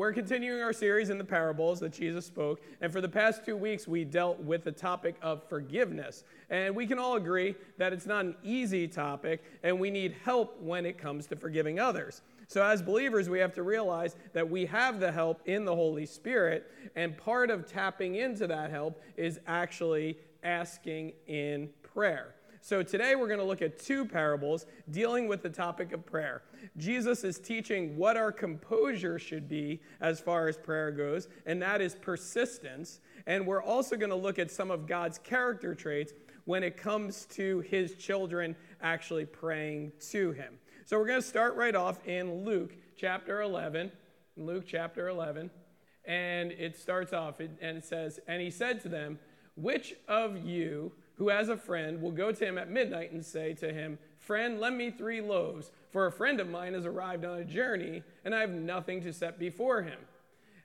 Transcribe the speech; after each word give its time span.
We're 0.00 0.14
continuing 0.14 0.62
our 0.62 0.72
series 0.72 1.10
in 1.10 1.18
the 1.18 1.24
parables 1.24 1.78
that 1.80 1.92
Jesus 1.92 2.24
spoke, 2.24 2.62
and 2.80 2.90
for 2.90 3.02
the 3.02 3.08
past 3.10 3.44
two 3.44 3.54
weeks, 3.54 3.86
we 3.86 4.02
dealt 4.02 4.38
with 4.40 4.64
the 4.64 4.72
topic 4.72 5.14
of 5.20 5.46
forgiveness. 5.46 6.24
And 6.48 6.74
we 6.74 6.86
can 6.86 6.98
all 6.98 7.16
agree 7.16 7.54
that 7.76 7.92
it's 7.92 8.06
not 8.06 8.24
an 8.24 8.34
easy 8.42 8.88
topic, 8.88 9.44
and 9.62 9.78
we 9.78 9.90
need 9.90 10.16
help 10.24 10.58
when 10.58 10.86
it 10.86 10.96
comes 10.96 11.26
to 11.26 11.36
forgiving 11.36 11.80
others. 11.80 12.22
So, 12.48 12.64
as 12.64 12.80
believers, 12.80 13.28
we 13.28 13.40
have 13.40 13.52
to 13.56 13.62
realize 13.62 14.16
that 14.32 14.48
we 14.48 14.64
have 14.64 15.00
the 15.00 15.12
help 15.12 15.42
in 15.44 15.66
the 15.66 15.74
Holy 15.74 16.06
Spirit, 16.06 16.72
and 16.96 17.14
part 17.18 17.50
of 17.50 17.66
tapping 17.66 18.14
into 18.14 18.46
that 18.46 18.70
help 18.70 19.02
is 19.18 19.38
actually 19.46 20.16
asking 20.42 21.12
in 21.26 21.68
prayer. 21.82 22.36
So 22.62 22.82
today 22.82 23.16
we're 23.16 23.26
going 23.26 23.38
to 23.38 23.44
look 23.44 23.62
at 23.62 23.78
two 23.78 24.04
parables 24.04 24.66
dealing 24.90 25.26
with 25.26 25.42
the 25.42 25.48
topic 25.48 25.92
of 25.92 26.04
prayer. 26.04 26.42
Jesus 26.76 27.24
is 27.24 27.38
teaching 27.38 27.96
what 27.96 28.18
our 28.18 28.30
composure 28.30 29.18
should 29.18 29.48
be 29.48 29.80
as 30.02 30.20
far 30.20 30.46
as 30.46 30.58
prayer 30.58 30.90
goes, 30.90 31.28
and 31.46 31.62
that 31.62 31.80
is 31.80 31.94
persistence. 31.94 33.00
And 33.26 33.46
we're 33.46 33.62
also 33.62 33.96
going 33.96 34.10
to 34.10 34.16
look 34.16 34.38
at 34.38 34.50
some 34.50 34.70
of 34.70 34.86
God's 34.86 35.16
character 35.16 35.74
traits 35.74 36.12
when 36.44 36.62
it 36.62 36.76
comes 36.76 37.24
to 37.30 37.60
his 37.60 37.94
children 37.94 38.54
actually 38.82 39.24
praying 39.24 39.92
to 40.10 40.32
him. 40.32 40.58
So 40.84 40.98
we're 40.98 41.06
going 41.06 41.22
to 41.22 41.26
start 41.26 41.56
right 41.56 41.74
off 41.74 42.06
in 42.06 42.44
Luke 42.44 42.76
chapter 42.94 43.40
11. 43.40 43.90
Luke 44.36 44.64
chapter 44.66 45.08
11. 45.08 45.50
And 46.04 46.52
it 46.52 46.76
starts 46.76 47.14
off 47.14 47.40
and 47.40 47.58
it 47.62 47.86
says, 47.86 48.20
And 48.28 48.42
he 48.42 48.50
said 48.50 48.82
to 48.82 48.90
them, 48.90 49.18
Which 49.54 49.94
of 50.08 50.44
you 50.44 50.92
who 51.20 51.28
has 51.28 51.50
a 51.50 51.56
friend 51.56 52.00
will 52.00 52.10
go 52.10 52.32
to 52.32 52.46
him 52.46 52.56
at 52.56 52.70
midnight 52.70 53.12
and 53.12 53.22
say 53.22 53.52
to 53.52 53.70
him, 53.70 53.98
Friend, 54.16 54.58
lend 54.58 54.78
me 54.78 54.90
three 54.90 55.20
loaves, 55.20 55.70
for 55.90 56.06
a 56.06 56.12
friend 56.12 56.40
of 56.40 56.48
mine 56.48 56.72
has 56.72 56.86
arrived 56.86 57.26
on 57.26 57.36
a 57.36 57.44
journey, 57.44 58.02
and 58.24 58.34
I 58.34 58.40
have 58.40 58.52
nothing 58.52 59.02
to 59.02 59.12
set 59.12 59.38
before 59.38 59.82
him. 59.82 59.98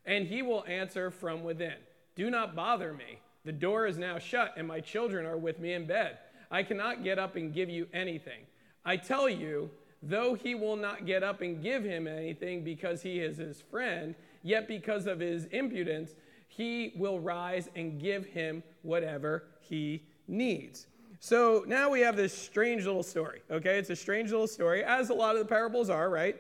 And 0.05 0.26
he 0.26 0.41
will 0.41 0.64
answer 0.66 1.12
from 1.12 1.44
within, 1.44 1.73
Do 2.16 2.30
not 2.30 2.55
bother 2.55 2.94
me. 2.94 3.20
The 3.44 3.52
door 3.52 3.86
is 3.86 3.97
now 3.97 4.17
shut, 4.17 4.53
and 4.56 4.66
my 4.66 4.80
children 4.80 5.25
are 5.25 5.36
with 5.36 5.59
me 5.59 5.73
in 5.73 5.88
bed. 5.88 6.20
I 6.50 6.64
cannot 6.64 7.03
get 7.03 7.19
up 7.19 7.36
and 7.36 7.53
give 7.53 7.69
you 7.69 7.88
anything. 7.92 8.45
I 8.86 8.95
tell 8.95 9.28
you, 9.28 9.69
though 10.02 10.36
he 10.36 10.56
will 10.56 10.78
not 10.78 11.06
get 11.06 11.22
up 11.22 11.42
and 11.42 11.62
give 11.62 11.84
him 11.84 12.08
anything 12.08 12.64
because 12.64 13.02
he 13.02 13.19
is 13.19 13.36
his 13.36 13.59
friend, 13.59 14.16
yet 14.42 14.69
because 14.69 15.06
of 15.06 15.19
his 15.19 15.47
impudence, 15.47 16.12
he 16.47 16.94
will 16.95 17.19
rise 17.19 17.67
and 17.75 18.00
give 18.00 18.28
him 18.28 18.64
whatever 18.84 19.44
he 19.59 20.02
needs. 20.28 20.88
So 21.20 21.64
now 21.68 21.90
we 21.90 22.02
have 22.02 22.16
this 22.16 22.38
strange 22.38 22.86
little 22.86 23.04
story, 23.04 23.42
okay? 23.50 23.80
It's 23.80 23.90
a 23.90 23.95
strange 23.95 24.31
little 24.31 24.48
story, 24.48 24.84
as 24.84 25.09
a 25.09 25.14
lot 25.14 25.36
of 25.36 25.40
the 25.40 25.48
parables 25.48 25.90
are, 25.90 26.09
right? 26.09 26.36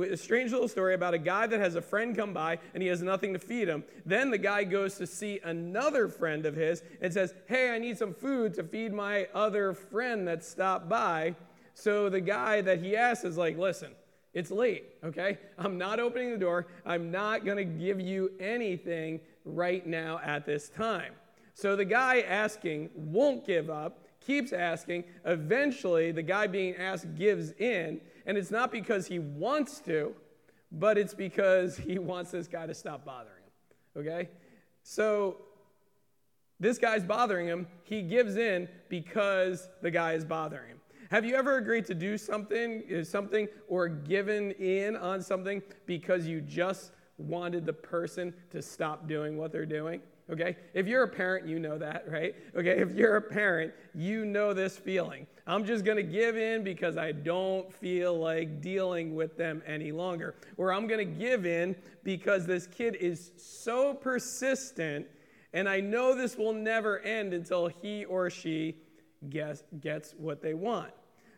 A 0.00 0.16
strange 0.16 0.52
little 0.52 0.68
story 0.68 0.94
about 0.94 1.14
a 1.14 1.18
guy 1.18 1.46
that 1.46 1.58
has 1.60 1.74
a 1.74 1.82
friend 1.82 2.16
come 2.16 2.32
by 2.32 2.58
and 2.74 2.82
he 2.82 2.88
has 2.88 3.02
nothing 3.02 3.32
to 3.32 3.38
feed 3.38 3.68
him. 3.68 3.84
Then 4.04 4.30
the 4.30 4.38
guy 4.38 4.64
goes 4.64 4.96
to 4.98 5.06
see 5.06 5.40
another 5.44 6.08
friend 6.08 6.46
of 6.46 6.54
his 6.54 6.82
and 7.00 7.12
says, 7.12 7.34
Hey, 7.46 7.70
I 7.70 7.78
need 7.78 7.96
some 7.96 8.12
food 8.12 8.54
to 8.54 8.64
feed 8.64 8.92
my 8.92 9.28
other 9.34 9.72
friend 9.72 10.26
that 10.28 10.44
stopped 10.44 10.88
by. 10.88 11.34
So 11.74 12.08
the 12.08 12.20
guy 12.20 12.60
that 12.60 12.80
he 12.80 12.96
asks 12.96 13.24
is 13.24 13.36
like, 13.36 13.56
Listen, 13.56 13.92
it's 14.34 14.50
late, 14.50 14.84
okay? 15.02 15.38
I'm 15.58 15.78
not 15.78 16.00
opening 16.00 16.30
the 16.30 16.38
door. 16.38 16.66
I'm 16.84 17.10
not 17.10 17.44
going 17.44 17.56
to 17.56 17.64
give 17.64 18.00
you 18.00 18.32
anything 18.40 19.20
right 19.44 19.86
now 19.86 20.20
at 20.24 20.44
this 20.44 20.68
time. 20.68 21.12
So 21.58 21.74
the 21.74 21.84
guy 21.84 22.20
asking 22.20 22.90
won't 22.94 23.44
give 23.44 23.68
up, 23.68 24.06
keeps 24.20 24.52
asking. 24.52 25.02
Eventually, 25.24 26.12
the 26.12 26.22
guy 26.22 26.46
being 26.46 26.76
asked 26.76 27.16
gives 27.16 27.50
in. 27.58 28.00
And 28.26 28.38
it's 28.38 28.52
not 28.52 28.70
because 28.70 29.08
he 29.08 29.18
wants 29.18 29.80
to, 29.80 30.14
but 30.70 30.96
it's 30.96 31.14
because 31.14 31.76
he 31.76 31.98
wants 31.98 32.30
this 32.30 32.46
guy 32.46 32.68
to 32.68 32.74
stop 32.74 33.04
bothering 33.04 33.42
him. 33.42 34.00
Okay? 34.00 34.28
So 34.84 35.38
this 36.60 36.78
guy's 36.78 37.02
bothering 37.02 37.48
him. 37.48 37.66
He 37.82 38.02
gives 38.02 38.36
in 38.36 38.68
because 38.88 39.68
the 39.82 39.90
guy 39.90 40.12
is 40.12 40.24
bothering 40.24 40.68
him. 40.68 40.80
Have 41.10 41.24
you 41.24 41.34
ever 41.34 41.56
agreed 41.56 41.86
to 41.86 41.94
do 41.94 42.16
something, 42.16 42.84
uh, 43.00 43.02
something 43.02 43.48
or 43.66 43.88
given 43.88 44.52
in 44.52 44.94
on 44.94 45.20
something 45.20 45.60
because 45.86 46.24
you 46.24 46.40
just 46.40 46.92
wanted 47.16 47.66
the 47.66 47.72
person 47.72 48.32
to 48.52 48.62
stop 48.62 49.08
doing 49.08 49.36
what 49.36 49.50
they're 49.50 49.66
doing? 49.66 50.00
Okay? 50.30 50.56
If 50.74 50.86
you're 50.86 51.04
a 51.04 51.08
parent, 51.08 51.46
you 51.46 51.58
know 51.58 51.78
that, 51.78 52.04
right? 52.08 52.34
Okay, 52.56 52.78
if 52.78 52.92
you're 52.92 53.16
a 53.16 53.22
parent, 53.22 53.72
you 53.94 54.24
know 54.24 54.52
this 54.52 54.76
feeling. 54.76 55.26
I'm 55.46 55.64
just 55.64 55.84
gonna 55.84 56.02
give 56.02 56.36
in 56.36 56.62
because 56.62 56.96
I 56.96 57.12
don't 57.12 57.72
feel 57.72 58.18
like 58.18 58.60
dealing 58.60 59.14
with 59.14 59.36
them 59.36 59.62
any 59.66 59.92
longer. 59.92 60.34
Or 60.56 60.72
I'm 60.72 60.86
gonna 60.86 61.04
give 61.04 61.46
in 61.46 61.74
because 62.04 62.46
this 62.46 62.66
kid 62.66 62.96
is 62.96 63.32
so 63.36 63.94
persistent 63.94 65.06
and 65.52 65.68
I 65.68 65.80
know 65.80 66.14
this 66.14 66.36
will 66.36 66.52
never 66.52 67.00
end 67.00 67.32
until 67.32 67.68
he 67.68 68.04
or 68.04 68.30
she 68.30 68.76
gets, 69.30 69.62
gets 69.80 70.14
what 70.18 70.42
they 70.42 70.54
want. 70.54 70.92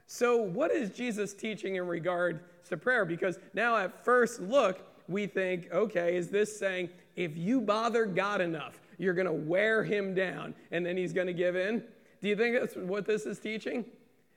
So, 0.07 0.37
what 0.37 0.73
is 0.73 0.91
Jesus 0.91 1.35
teaching 1.35 1.77
in 1.77 1.87
regard 1.87 2.65
to 2.69 2.77
prayer? 2.77 3.05
Because 3.05 3.39
now, 3.55 3.77
at 3.77 4.05
first 4.05 4.41
look, 4.41 4.81
we 5.09 5.27
think, 5.27 5.69
okay, 5.73 6.17
is 6.17 6.29
this 6.29 6.59
saying 6.59 6.91
if 7.15 7.37
you 7.37 7.61
bother 7.61 8.07
God 8.07 8.41
enough, 8.41 8.80
you're 9.01 9.15
going 9.15 9.27
to 9.27 9.33
wear 9.33 9.83
him 9.83 10.15
down 10.15 10.55
and 10.71 10.85
then 10.85 10.97
he's 10.97 11.13
going 11.13 11.27
to 11.27 11.33
give 11.33 11.57
in? 11.57 11.83
Do 12.21 12.29
you 12.29 12.37
think 12.37 12.59
that's 12.59 12.77
what 12.77 13.07
this 13.07 13.25
is 13.25 13.39
teaching? 13.39 13.85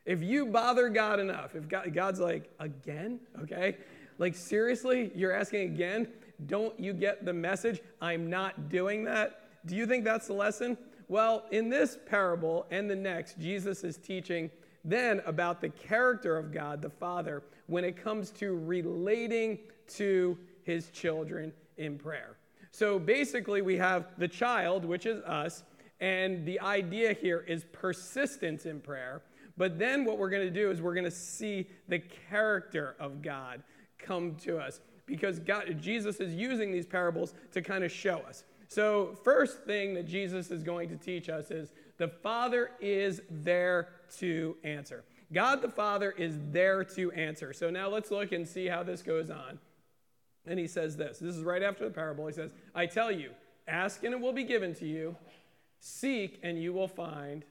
If 0.06 0.22
you 0.22 0.46
bother 0.46 0.90
God 0.90 1.20
enough, 1.20 1.56
if 1.56 1.68
God, 1.68 1.94
God's 1.94 2.20
like, 2.20 2.50
again? 2.60 3.20
Okay? 3.42 3.78
Like, 4.18 4.36
seriously? 4.36 5.12
You're 5.16 5.34
asking 5.34 5.72
again? 5.74 6.08
Don't 6.46 6.78
you 6.80 6.94
get 6.94 7.26
the 7.26 7.34
message? 7.34 7.82
I'm 8.02 8.30
not 8.30 8.70
doing 8.70 9.04
that. 9.06 9.42
Do 9.66 9.76
you 9.76 9.86
think 9.86 10.04
that's 10.04 10.28
the 10.28 10.34
lesson? 10.34 10.78
Well, 11.08 11.46
in 11.52 11.70
this 11.70 11.98
parable 12.06 12.66
and 12.72 12.90
the 12.90 12.96
next, 12.96 13.40
Jesus 13.40 13.84
is 13.84 13.98
teaching 13.98 14.50
then 14.86 15.22
about 15.26 15.62
the 15.62 15.70
character 15.70 16.38
of 16.38 16.52
God 16.52 16.82
the 16.82 16.90
Father 16.90 17.44
when 17.68 17.84
it 17.84 18.02
comes 18.02 18.32
to 18.32 18.56
relating 18.56 19.60
to 19.88 20.38
his 20.64 20.90
children 20.90 21.54
in 21.78 21.98
prayer. 21.98 22.38
So 22.74 22.98
basically, 22.98 23.62
we 23.62 23.78
have 23.78 24.08
the 24.18 24.28
child, 24.28 24.84
which 24.84 25.06
is 25.06 25.22
us, 25.26 25.64
and 26.00 26.44
the 26.44 26.60
idea 26.60 27.14
here 27.14 27.46
is 27.48 27.66
persistence 27.72 28.66
in 28.66 28.82
prayer. 28.82 29.22
But 29.56 29.78
then 29.78 30.06
what 30.06 30.18
we're 30.18 30.32
going 30.32 30.48
to 30.48 30.52
do 30.52 30.72
is 30.72 30.82
we're 30.82 30.96
going 30.96 31.04
to 31.04 31.12
see 31.12 31.68
the 31.88 32.00
character 32.00 32.96
of 33.00 33.22
God 33.22 33.62
come 34.00 34.36
to 34.38 34.58
us 34.58 34.82
because 35.06 35.38
God, 35.38 35.78
Jesus 35.80 36.20
is 36.20 36.34
using 36.34 36.72
these 36.72 36.88
parables 36.88 37.36
to 37.52 37.62
kind 37.62 37.84
of 37.84 37.92
show 37.92 38.18
us. 38.28 38.44
So, 38.70 39.16
first 39.24 39.66
thing 39.66 39.94
that 39.94 40.08
Jesus 40.08 40.50
is 40.50 40.64
going 40.64 40.90
to 40.90 40.96
teach 40.96 41.30
us 41.30 41.52
is 41.52 41.74
the 42.00 42.08
Father 42.08 42.72
is 42.82 43.22
there 43.30 43.90
to 44.18 44.58
answer. 44.64 45.04
God 45.32 45.62
the 45.62 45.70
Father 45.70 46.10
is 46.18 46.40
there 46.50 46.84
to 46.96 47.12
answer. 47.12 47.54
So, 47.54 47.70
now 47.70 47.88
let's 47.88 48.10
look 48.10 48.32
and 48.32 48.48
see 48.48 48.66
how 48.66 48.82
this 48.82 49.04
goes 49.04 49.30
on. 49.30 49.60
And 50.46 50.60
he 50.60 50.68
says 50.68 50.98
this 50.98 51.20
this 51.20 51.36
is 51.36 51.44
right 51.44 51.64
after 51.64 51.86
the 51.86 51.92
parable. 51.92 52.28
He 52.28 52.34
says, 52.34 52.52
I 52.76 52.86
tell 52.86 53.12
you, 53.12 53.32
ask 53.68 54.04
and 54.04 54.14
it 54.14 54.20
will 54.20 54.34
be 54.34 54.44
given 54.44 54.74
to 54.76 54.88
you, 54.88 55.16
seek 55.80 56.40
and 56.44 56.62
you 56.62 56.74
will 56.74 56.88
find, 56.88 57.46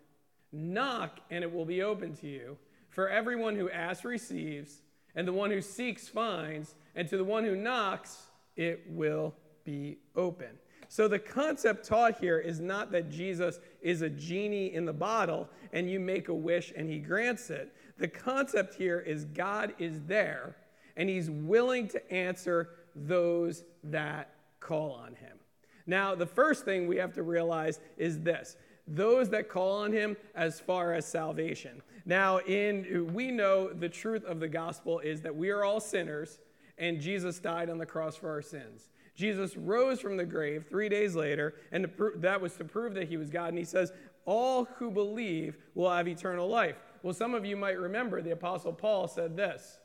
knock 0.53 1.20
and 1.30 1.42
it 1.42 1.53
will 1.53 1.64
be 1.64 1.82
open 1.82 2.14
to 2.16 2.28
you. 2.28 2.56
For 2.91 3.08
everyone 3.08 3.56
who 3.56 3.70
asks 3.70 4.04
receives, 4.04 4.82
and 5.14 5.26
the 5.26 5.32
one 5.32 5.50
who 5.50 5.60
seeks 5.60 6.08
finds, 6.08 6.75
and 6.94 7.08
to 7.08 7.16
the 7.16 7.25
one 7.25 7.44
who 7.44 7.56
knocks, 7.56 8.26
it 8.56 8.84
will 8.88 9.34
be 9.64 9.98
open. 10.16 10.59
So 10.88 11.09
the 11.09 11.19
concept 11.19 11.86
taught 11.86 12.19
here 12.19 12.38
is 12.38 12.60
not 12.60 12.92
that 12.92 13.10
Jesus 13.10 13.60
is 13.80 14.03
a 14.03 14.10
genie 14.10 14.74
in 14.74 14.84
the 14.84 14.92
bottle 14.92 15.48
and 15.72 15.91
you 15.91 15.98
make 15.98 16.28
a 16.28 16.34
wish 16.34 16.70
and 16.76 16.86
he 16.86 16.98
grants 16.98 17.48
it. 17.48 17.74
The 17.97 18.09
concept 18.09 18.74
here 18.74 19.00
is 19.00 19.24
God 19.24 19.72
is 19.78 20.03
there 20.03 20.56
and 20.97 21.09
he's 21.09 21.30
willing 21.30 21.88
to 21.88 22.12
answer 22.12 22.69
those 22.94 23.64
that 23.84 24.34
call 24.60 24.92
on 24.92 25.14
him. 25.14 25.39
Now, 25.86 26.15
the 26.15 26.27
first 26.27 26.65
thing 26.65 26.86
we 26.86 26.97
have 26.97 27.12
to 27.15 27.22
realize 27.22 27.80
is 27.97 28.21
this 28.21 28.56
those 28.89 29.28
that 29.30 29.48
call 29.48 29.77
on 29.78 29.92
him 29.92 30.16
as 30.34 30.59
far 30.59 30.92
as 30.92 31.06
salvation. 31.06 31.80
Now, 32.04 32.39
in 32.39 33.12
we 33.15 33.30
know 33.30 33.72
the 33.72 33.89
truth 33.89 34.24
of 34.24 34.41
the 34.41 34.48
gospel 34.48 34.98
is 34.98 35.21
that 35.22 35.34
we 35.34 35.50
are 35.50 35.65
all 35.65 35.80
sinners 35.80 36.41
and 36.78 37.00
Jesus 37.00 37.39
died 37.39 37.71
on 37.71 37.78
the 37.78 37.86
cross 37.86 38.16
for 38.16 38.30
our 38.30 38.42
sins. 38.42 38.91
Jesus 39.15 39.56
rose 39.56 40.00
from 40.00 40.16
the 40.16 40.24
grave 40.24 40.65
3 40.68 40.88
days 40.88 41.15
later 41.15 41.54
and 41.71 41.88
that 42.16 42.41
was 42.41 42.54
to 42.56 42.65
prove 42.65 42.95
that 42.95 43.09
he 43.09 43.16
was 43.16 43.30
God 43.30 43.50
and 43.50 43.59
he 43.59 43.65
says 43.65 43.92
all 44.24 44.65
who 44.77 44.91
believe 44.91 45.56
will 45.74 45.91
have 45.91 46.09
eternal 46.09 46.48
life. 46.48 46.77
Well, 47.03 47.15
some 47.15 47.34
of 47.34 47.45
you 47.45 47.56
might 47.56 47.78
remember 47.78 48.21
the 48.21 48.33
apostle 48.33 48.72
Paul 48.72 49.06
said 49.06 49.36
this. 49.36 49.78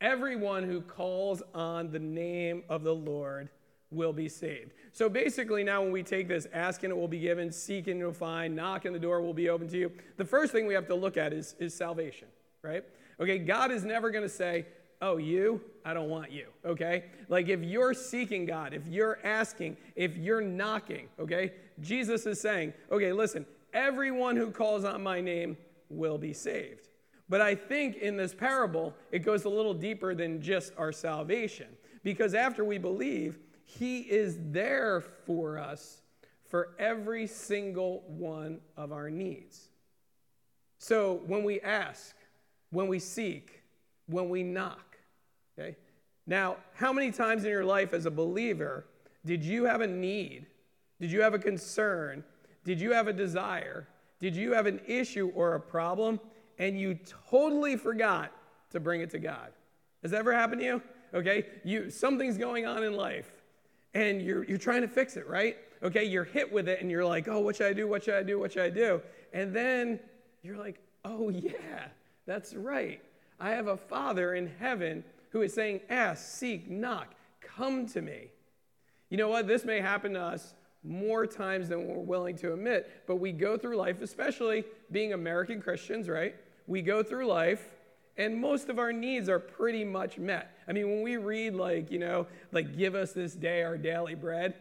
Everyone 0.00 0.62
who 0.62 0.80
calls 0.80 1.42
on 1.54 1.90
the 1.90 1.98
name 1.98 2.62
of 2.68 2.82
the 2.82 2.94
Lord 2.94 3.50
will 3.90 4.12
be 4.12 4.28
saved. 4.28 4.72
So 4.92 5.08
basically, 5.08 5.64
now 5.64 5.82
when 5.82 5.92
we 5.92 6.02
take 6.02 6.28
this, 6.28 6.46
asking 6.52 6.90
it 6.90 6.96
will 6.96 7.08
be 7.08 7.18
given, 7.18 7.50
seeking 7.52 7.98
you'll 7.98 8.12
find, 8.12 8.54
knock 8.54 8.70
knocking 8.70 8.92
the 8.92 8.98
door 8.98 9.20
will 9.20 9.34
be 9.34 9.48
open 9.48 9.68
to 9.68 9.76
you, 9.76 9.92
the 10.16 10.24
first 10.24 10.52
thing 10.52 10.66
we 10.66 10.74
have 10.74 10.86
to 10.86 10.94
look 10.94 11.16
at 11.16 11.32
is, 11.32 11.54
is 11.58 11.74
salvation, 11.74 12.28
right? 12.62 12.84
Okay, 13.20 13.38
God 13.38 13.70
is 13.70 13.84
never 13.84 14.10
going 14.10 14.22
to 14.22 14.28
say, 14.28 14.66
oh, 15.02 15.16
you, 15.16 15.60
I 15.84 15.94
don't 15.94 16.08
want 16.08 16.30
you, 16.30 16.46
okay? 16.64 17.04
Like 17.28 17.48
if 17.48 17.62
you're 17.62 17.94
seeking 17.94 18.44
God, 18.46 18.72
if 18.74 18.86
you're 18.86 19.18
asking, 19.24 19.76
if 19.96 20.16
you're 20.16 20.40
knocking, 20.40 21.08
okay? 21.18 21.52
Jesus 21.80 22.26
is 22.26 22.40
saying, 22.40 22.72
okay, 22.90 23.12
listen, 23.12 23.46
everyone 23.72 24.36
who 24.36 24.50
calls 24.50 24.84
on 24.84 25.02
my 25.02 25.20
name 25.20 25.56
will 25.88 26.18
be 26.18 26.32
saved. 26.32 26.88
But 27.30 27.40
I 27.40 27.54
think 27.54 27.96
in 27.96 28.16
this 28.16 28.34
parable, 28.34 28.92
it 29.12 29.20
goes 29.20 29.44
a 29.44 29.48
little 29.48 29.72
deeper 29.72 30.16
than 30.16 30.42
just 30.42 30.72
our 30.76 30.90
salvation. 30.90 31.68
Because 32.02 32.34
after 32.34 32.64
we 32.64 32.76
believe, 32.76 33.38
He 33.64 34.00
is 34.00 34.36
there 34.50 35.00
for 35.00 35.56
us 35.56 36.02
for 36.48 36.70
every 36.80 37.28
single 37.28 38.02
one 38.08 38.60
of 38.76 38.90
our 38.90 39.08
needs. 39.08 39.68
So 40.78 41.20
when 41.26 41.44
we 41.44 41.60
ask, 41.60 42.16
when 42.70 42.88
we 42.88 42.98
seek, 42.98 43.62
when 44.06 44.28
we 44.28 44.42
knock, 44.42 44.98
okay? 45.56 45.76
Now, 46.26 46.56
how 46.74 46.92
many 46.92 47.12
times 47.12 47.44
in 47.44 47.50
your 47.50 47.64
life 47.64 47.94
as 47.94 48.06
a 48.06 48.10
believer 48.10 48.86
did 49.24 49.44
you 49.44 49.64
have 49.64 49.82
a 49.82 49.86
need? 49.86 50.46
Did 51.00 51.12
you 51.12 51.20
have 51.20 51.34
a 51.34 51.38
concern? 51.38 52.24
Did 52.64 52.80
you 52.80 52.92
have 52.92 53.06
a 53.06 53.12
desire? 53.12 53.86
Did 54.20 54.34
you 54.34 54.52
have 54.52 54.66
an 54.66 54.80
issue 54.86 55.30
or 55.34 55.54
a 55.54 55.60
problem 55.60 56.18
and 56.60 56.78
you 56.78 56.96
totally 57.28 57.76
forgot 57.76 58.30
to 58.70 58.78
bring 58.78 59.00
it 59.00 59.10
to 59.10 59.18
God? 59.18 59.48
Has 60.02 60.12
that 60.12 60.18
ever 60.18 60.32
happened 60.32 60.60
to 60.60 60.66
you? 60.66 60.82
Okay? 61.12 61.46
You 61.64 61.90
something's 61.90 62.38
going 62.38 62.66
on 62.66 62.84
in 62.84 62.92
life 62.92 63.32
and 63.94 64.22
you're 64.22 64.44
you're 64.44 64.58
trying 64.58 64.82
to 64.82 64.88
fix 64.88 65.16
it, 65.16 65.26
right? 65.26 65.56
Okay, 65.82 66.04
you're 66.04 66.22
hit 66.22 66.52
with 66.52 66.68
it 66.68 66.80
and 66.80 66.88
you're 66.88 67.04
like, 67.04 67.26
"Oh, 67.26 67.40
what 67.40 67.56
should 67.56 67.66
I 67.66 67.72
do? 67.72 67.88
What 67.88 68.04
should 68.04 68.14
I 68.14 68.22
do? 68.22 68.38
What 68.38 68.52
should 68.52 68.62
I 68.62 68.70
do?" 68.70 69.02
And 69.32 69.52
then 69.52 69.98
you're 70.42 70.58
like, 70.58 70.78
"Oh 71.04 71.30
yeah, 71.30 71.88
that's 72.26 72.54
right. 72.54 73.02
I 73.40 73.50
have 73.50 73.66
a 73.66 73.76
Father 73.76 74.34
in 74.34 74.46
heaven 74.60 75.02
who 75.30 75.42
is 75.42 75.54
saying, 75.54 75.80
Ask, 75.88 76.26
seek, 76.26 76.70
knock, 76.70 77.14
come 77.40 77.86
to 77.86 78.02
me. 78.02 78.28
You 79.08 79.16
know 79.16 79.28
what? 79.28 79.48
This 79.48 79.64
may 79.64 79.80
happen 79.80 80.12
to 80.12 80.20
us 80.20 80.54
more 80.84 81.26
times 81.26 81.68
than 81.68 81.86
we're 81.86 81.98
willing 81.98 82.36
to 82.36 82.52
admit, 82.52 83.02
but 83.06 83.16
we 83.16 83.32
go 83.32 83.56
through 83.56 83.76
life, 83.76 84.02
especially 84.02 84.64
being 84.92 85.12
American 85.12 85.60
Christians, 85.60 86.08
right? 86.08 86.36
We 86.70 86.82
go 86.82 87.02
through 87.02 87.26
life 87.26 87.68
and 88.16 88.40
most 88.40 88.68
of 88.68 88.78
our 88.78 88.92
needs 88.92 89.28
are 89.28 89.40
pretty 89.40 89.82
much 89.82 90.18
met. 90.18 90.56
I 90.68 90.72
mean, 90.72 90.88
when 90.88 91.02
we 91.02 91.16
read, 91.16 91.56
like, 91.56 91.90
you 91.90 91.98
know, 91.98 92.28
like, 92.52 92.76
give 92.76 92.94
us 92.94 93.12
this 93.12 93.34
day 93.34 93.64
our 93.64 93.76
daily 93.76 94.14
bread, 94.14 94.54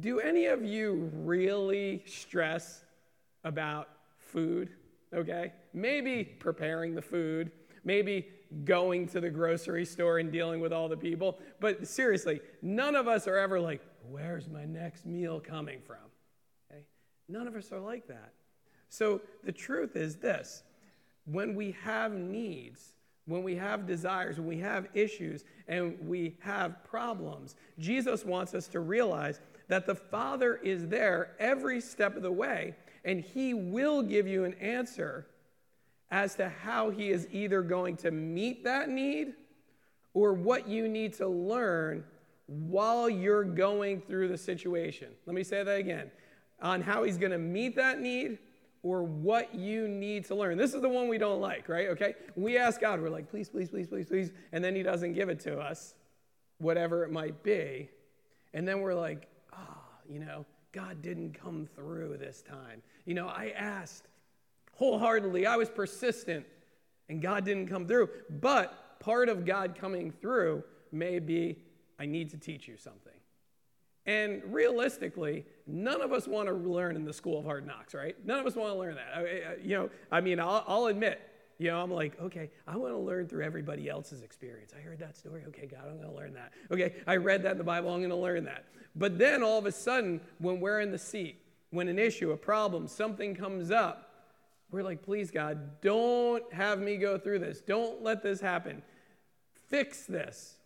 do 0.00 0.18
any 0.18 0.46
of 0.46 0.64
you 0.64 1.12
really 1.14 2.02
stress 2.06 2.82
about 3.44 3.88
food? 4.18 4.70
Okay? 5.14 5.52
Maybe 5.72 6.24
preparing 6.24 6.96
the 6.96 7.02
food, 7.02 7.52
maybe 7.84 8.26
going 8.64 9.06
to 9.10 9.20
the 9.20 9.30
grocery 9.30 9.84
store 9.84 10.18
and 10.18 10.32
dealing 10.32 10.58
with 10.58 10.72
all 10.72 10.88
the 10.88 10.96
people. 10.96 11.38
But 11.60 11.86
seriously, 11.86 12.40
none 12.62 12.96
of 12.96 13.06
us 13.06 13.28
are 13.28 13.38
ever 13.38 13.60
like, 13.60 13.80
where's 14.10 14.48
my 14.48 14.64
next 14.64 15.06
meal 15.06 15.38
coming 15.38 15.78
from? 15.86 15.98
Okay? 16.68 16.82
None 17.28 17.46
of 17.46 17.54
us 17.54 17.70
are 17.70 17.78
like 17.78 18.08
that. 18.08 18.32
So 18.88 19.20
the 19.44 19.52
truth 19.52 19.94
is 19.94 20.16
this 20.16 20.64
when 21.26 21.54
we 21.54 21.76
have 21.82 22.12
needs, 22.12 22.94
when 23.26 23.42
we 23.42 23.56
have 23.56 23.86
desires, 23.86 24.38
when 24.38 24.46
we 24.46 24.58
have 24.58 24.88
issues, 24.94 25.44
and 25.68 25.96
we 26.06 26.36
have 26.40 26.84
problems, 26.84 27.56
Jesus 27.78 28.24
wants 28.24 28.54
us 28.54 28.66
to 28.68 28.80
realize 28.80 29.40
that 29.68 29.86
the 29.86 29.94
Father 29.94 30.56
is 30.56 30.88
there 30.88 31.32
every 31.38 31.80
step 31.80 32.16
of 32.16 32.22
the 32.22 32.32
way, 32.32 32.74
and 33.04 33.20
He 33.20 33.54
will 33.54 34.02
give 34.02 34.26
you 34.26 34.44
an 34.44 34.54
answer 34.54 35.26
as 36.14 36.36
to 36.36 36.48
how 36.48 36.90
he 36.90 37.10
is 37.10 37.26
either 37.32 37.60
going 37.60 37.96
to 37.96 38.12
meet 38.12 38.62
that 38.62 38.88
need 38.88 39.34
or 40.12 40.32
what 40.32 40.68
you 40.68 40.86
need 40.86 41.12
to 41.12 41.26
learn 41.26 42.04
while 42.46 43.10
you're 43.10 43.42
going 43.42 44.00
through 44.00 44.28
the 44.28 44.38
situation. 44.38 45.08
Let 45.26 45.34
me 45.34 45.42
say 45.42 45.64
that 45.64 45.76
again 45.76 46.12
on 46.62 46.82
how 46.82 47.02
he's 47.02 47.18
going 47.18 47.32
to 47.32 47.38
meet 47.38 47.74
that 47.74 48.00
need 48.00 48.38
or 48.84 49.02
what 49.02 49.54
you 49.54 49.88
need 49.88 50.26
to 50.26 50.34
learn. 50.34 50.58
This 50.58 50.74
is 50.74 50.82
the 50.82 50.88
one 50.88 51.08
we 51.08 51.16
don't 51.16 51.40
like, 51.40 51.68
right? 51.70 51.88
Okay? 51.88 52.14
We 52.36 52.58
ask 52.58 52.80
God, 52.80 53.00
we're 53.00 53.08
like, 53.08 53.30
please, 53.30 53.48
please, 53.48 53.70
please, 53.70 53.88
please, 53.88 54.06
please. 54.06 54.30
And 54.52 54.62
then 54.62 54.76
he 54.76 54.82
doesn't 54.82 55.14
give 55.14 55.30
it 55.30 55.40
to 55.40 55.58
us, 55.58 55.94
whatever 56.58 57.02
it 57.02 57.10
might 57.10 57.42
be. 57.42 57.88
And 58.52 58.68
then 58.68 58.80
we're 58.80 58.94
like, 58.94 59.26
ah, 59.54 59.58
oh, 59.66 59.78
you 60.08 60.20
know, 60.20 60.44
God 60.72 61.00
didn't 61.00 61.32
come 61.32 61.66
through 61.74 62.18
this 62.18 62.42
time. 62.42 62.82
You 63.06 63.14
know, 63.14 63.26
I 63.26 63.54
asked 63.56 64.04
wholeheartedly. 64.74 65.46
I 65.46 65.56
was 65.56 65.70
persistent, 65.70 66.44
and 67.08 67.22
God 67.22 67.46
didn't 67.46 67.68
come 67.68 67.86
through. 67.86 68.10
But 68.28 69.00
part 69.00 69.30
of 69.30 69.46
God 69.46 69.76
coming 69.80 70.12
through 70.12 70.62
may 70.92 71.20
be 71.20 71.56
I 71.98 72.04
need 72.04 72.28
to 72.30 72.36
teach 72.36 72.68
you 72.68 72.76
something. 72.76 73.12
And 74.04 74.42
realistically, 74.46 75.46
none 75.66 76.00
of 76.00 76.12
us 76.12 76.26
want 76.28 76.48
to 76.48 76.54
learn 76.54 76.96
in 76.96 77.04
the 77.04 77.12
school 77.12 77.38
of 77.38 77.44
hard 77.44 77.66
knocks, 77.66 77.94
right? 77.94 78.16
None 78.24 78.38
of 78.38 78.46
us 78.46 78.54
want 78.54 78.72
to 78.72 78.78
learn 78.78 78.96
that. 78.96 79.12
I, 79.14 79.56
you 79.62 79.76
know, 79.76 79.90
I 80.10 80.20
mean, 80.20 80.38
I'll, 80.38 80.64
I'll 80.66 80.86
admit, 80.86 81.20
you 81.58 81.70
know, 81.70 81.80
I'm 81.80 81.90
like, 81.90 82.20
okay, 82.20 82.50
I 82.66 82.76
want 82.76 82.92
to 82.92 82.98
learn 82.98 83.28
through 83.28 83.44
everybody 83.44 83.88
else's 83.88 84.22
experience. 84.22 84.72
I 84.76 84.80
heard 84.80 84.98
that 84.98 85.16
story. 85.16 85.44
Okay, 85.48 85.66
God, 85.66 85.82
I'm 85.88 85.96
going 85.96 86.10
to 86.10 86.14
learn 86.14 86.34
that. 86.34 86.52
Okay, 86.70 86.96
I 87.06 87.16
read 87.16 87.42
that 87.44 87.52
in 87.52 87.58
the 87.58 87.64
Bible. 87.64 87.90
I'm 87.90 88.00
going 88.00 88.10
to 88.10 88.16
learn 88.16 88.44
that. 88.44 88.66
But 88.96 89.18
then 89.18 89.42
all 89.42 89.58
of 89.58 89.66
a 89.66 89.72
sudden, 89.72 90.20
when 90.38 90.60
we're 90.60 90.80
in 90.80 90.90
the 90.90 90.98
seat, 90.98 91.40
when 91.70 91.88
an 91.88 91.98
issue, 91.98 92.32
a 92.32 92.36
problem, 92.36 92.86
something 92.86 93.34
comes 93.34 93.70
up, 93.70 94.10
we're 94.70 94.82
like, 94.82 95.02
please, 95.02 95.30
God, 95.30 95.80
don't 95.80 96.52
have 96.52 96.80
me 96.80 96.96
go 96.96 97.16
through 97.16 97.38
this. 97.38 97.60
Don't 97.60 98.02
let 98.02 98.22
this 98.22 98.40
happen. 98.40 98.82
Fix 99.68 100.04
this. 100.04 100.56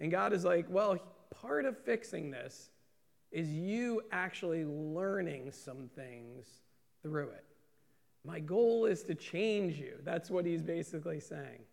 And 0.00 0.10
God 0.10 0.32
is 0.32 0.44
like, 0.44 0.66
well, 0.68 0.98
part 1.40 1.64
of 1.64 1.78
fixing 1.78 2.30
this 2.30 2.70
is 3.32 3.48
you 3.48 4.02
actually 4.12 4.64
learning 4.64 5.50
some 5.50 5.88
things 5.96 6.46
through 7.02 7.30
it. 7.30 7.44
My 8.24 8.38
goal 8.38 8.84
is 8.84 9.02
to 9.04 9.14
change 9.14 9.78
you. 9.78 9.94
That's 10.04 10.30
what 10.30 10.46
he's 10.46 10.62
basically 10.62 11.18
saying. 11.18 11.64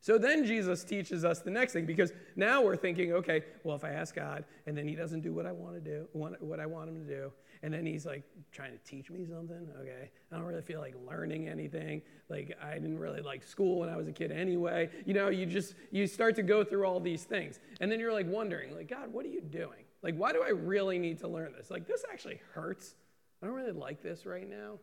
So 0.00 0.18
then 0.18 0.44
Jesus 0.44 0.82
teaches 0.82 1.24
us 1.24 1.40
the 1.40 1.50
next 1.50 1.72
thing 1.72 1.86
because 1.86 2.12
now 2.34 2.60
we're 2.60 2.76
thinking, 2.76 3.12
okay, 3.12 3.44
well, 3.62 3.76
if 3.76 3.84
I 3.84 3.90
ask 3.90 4.16
God 4.16 4.44
and 4.66 4.76
then 4.76 4.86
he 4.88 4.96
doesn't 4.96 5.20
do 5.20 5.32
what 5.32 5.46
I 5.46 5.52
want 5.52 5.74
to 5.74 5.80
do, 5.80 6.08
what 6.12 6.58
I 6.58 6.66
want 6.66 6.88
him 6.88 7.06
to 7.06 7.06
do, 7.06 7.32
and 7.62 7.72
then 7.72 7.86
he's 7.86 8.04
like 8.04 8.24
trying 8.50 8.72
to 8.72 8.78
teach 8.78 9.10
me 9.10 9.24
something, 9.24 9.68
okay, 9.80 10.10
I 10.32 10.36
don't 10.36 10.44
really 10.44 10.62
feel 10.62 10.80
like 10.80 10.96
learning 11.08 11.46
anything. 11.46 12.02
Like 12.28 12.58
I 12.60 12.74
didn't 12.74 12.98
really 12.98 13.20
like 13.20 13.44
school 13.44 13.78
when 13.78 13.88
I 13.88 13.96
was 13.96 14.08
a 14.08 14.12
kid 14.12 14.32
anyway. 14.32 14.90
You 15.06 15.14
know, 15.14 15.28
you 15.28 15.46
just, 15.46 15.76
you 15.92 16.08
start 16.08 16.34
to 16.34 16.42
go 16.42 16.64
through 16.64 16.84
all 16.84 16.98
these 16.98 17.22
things. 17.22 17.60
And 17.80 17.90
then 17.90 18.00
you're 18.00 18.12
like 18.12 18.26
wondering, 18.26 18.74
like, 18.74 18.88
God, 18.88 19.12
what 19.12 19.24
are 19.24 19.30
you 19.30 19.40
doing? 19.40 19.84
Like, 20.02 20.16
why 20.16 20.32
do 20.32 20.42
I 20.42 20.50
really 20.50 20.98
need 20.98 21.20
to 21.20 21.28
learn 21.28 21.52
this? 21.56 21.70
Like, 21.70 21.86
this 21.86 22.04
actually 22.10 22.40
hurts. 22.52 22.94
I 23.42 23.46
don't 23.46 23.54
really 23.54 23.72
like 23.72 24.02
this 24.02 24.26
right 24.26 24.48
now. 24.48 24.78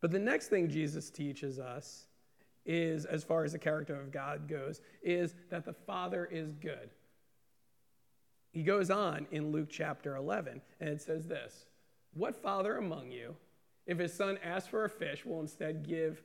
But 0.00 0.10
the 0.10 0.18
next 0.18 0.48
thing 0.48 0.68
Jesus 0.68 1.10
teaches 1.10 1.58
us 1.58 2.06
is, 2.64 3.04
as 3.04 3.22
far 3.22 3.44
as 3.44 3.52
the 3.52 3.58
character 3.58 3.98
of 3.98 4.10
God 4.10 4.48
goes, 4.48 4.80
is 5.02 5.34
that 5.50 5.64
the 5.64 5.72
Father 5.72 6.28
is 6.30 6.52
good. 6.52 6.90
He 8.56 8.62
goes 8.62 8.90
on 8.90 9.26
in 9.30 9.52
Luke 9.52 9.68
chapter 9.70 10.16
11, 10.16 10.62
and 10.80 10.88
it 10.88 11.02
says 11.02 11.26
this 11.26 11.66
What 12.14 12.34
father 12.42 12.78
among 12.78 13.10
you, 13.10 13.36
if 13.86 13.98
his 13.98 14.14
son 14.14 14.38
asks 14.42 14.66
for 14.66 14.86
a 14.86 14.88
fish, 14.88 15.26
will 15.26 15.40
instead 15.40 15.86
give, 15.86 16.22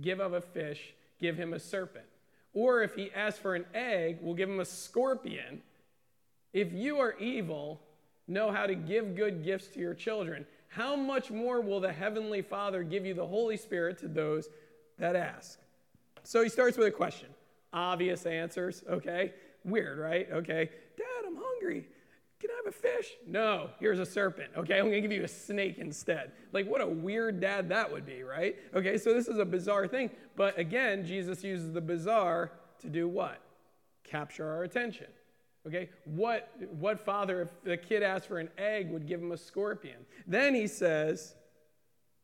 give 0.00 0.20
of 0.20 0.32
a 0.32 0.40
fish, 0.40 0.94
give 1.20 1.36
him 1.36 1.52
a 1.52 1.58
serpent? 1.58 2.06
Or 2.54 2.82
if 2.82 2.94
he 2.94 3.10
asks 3.12 3.40
for 3.40 3.56
an 3.56 3.64
egg, 3.74 4.20
will 4.22 4.34
give 4.34 4.48
him 4.48 4.60
a 4.60 4.64
scorpion? 4.64 5.60
If 6.56 6.72
you 6.72 6.98
are 7.00 7.14
evil, 7.18 7.82
know 8.28 8.50
how 8.50 8.66
to 8.66 8.74
give 8.74 9.14
good 9.14 9.44
gifts 9.44 9.66
to 9.74 9.78
your 9.78 9.92
children, 9.92 10.46
how 10.68 10.96
much 10.96 11.30
more 11.30 11.60
will 11.60 11.80
the 11.80 11.92
Heavenly 11.92 12.40
Father 12.40 12.82
give 12.82 13.04
you 13.04 13.12
the 13.12 13.26
Holy 13.26 13.58
Spirit 13.58 13.98
to 13.98 14.08
those 14.08 14.48
that 14.98 15.16
ask? 15.16 15.58
So 16.22 16.42
he 16.42 16.48
starts 16.48 16.78
with 16.78 16.86
a 16.86 16.90
question. 16.90 17.28
Obvious 17.74 18.24
answers, 18.24 18.82
okay? 18.88 19.34
Weird, 19.66 19.98
right? 19.98 20.26
Okay. 20.32 20.70
Dad, 20.96 21.26
I'm 21.26 21.36
hungry. 21.36 21.88
Can 22.40 22.48
I 22.48 22.62
have 22.64 22.74
a 22.74 22.78
fish? 22.78 23.10
No, 23.26 23.68
here's 23.78 23.98
a 23.98 24.06
serpent. 24.06 24.48
Okay, 24.56 24.78
I'm 24.78 24.86
gonna 24.86 25.02
give 25.02 25.12
you 25.12 25.24
a 25.24 25.28
snake 25.28 25.76
instead. 25.76 26.32
Like, 26.54 26.66
what 26.66 26.80
a 26.80 26.88
weird 26.88 27.38
dad 27.38 27.68
that 27.68 27.92
would 27.92 28.06
be, 28.06 28.22
right? 28.22 28.56
Okay, 28.74 28.96
so 28.96 29.12
this 29.12 29.28
is 29.28 29.38
a 29.38 29.44
bizarre 29.44 29.86
thing. 29.86 30.08
But 30.36 30.58
again, 30.58 31.04
Jesus 31.04 31.44
uses 31.44 31.74
the 31.74 31.82
bizarre 31.82 32.50
to 32.80 32.88
do 32.88 33.08
what? 33.08 33.42
Capture 34.04 34.48
our 34.48 34.62
attention. 34.62 35.08
Okay, 35.66 35.88
what, 36.04 36.50
what 36.78 37.04
father, 37.04 37.42
if 37.42 37.48
the 37.64 37.76
kid 37.76 38.02
asked 38.02 38.28
for 38.28 38.38
an 38.38 38.48
egg, 38.56 38.90
would 38.90 39.06
give 39.06 39.20
him 39.20 39.32
a 39.32 39.36
scorpion? 39.36 40.06
Then 40.26 40.54
he 40.54 40.68
says, 40.68 41.34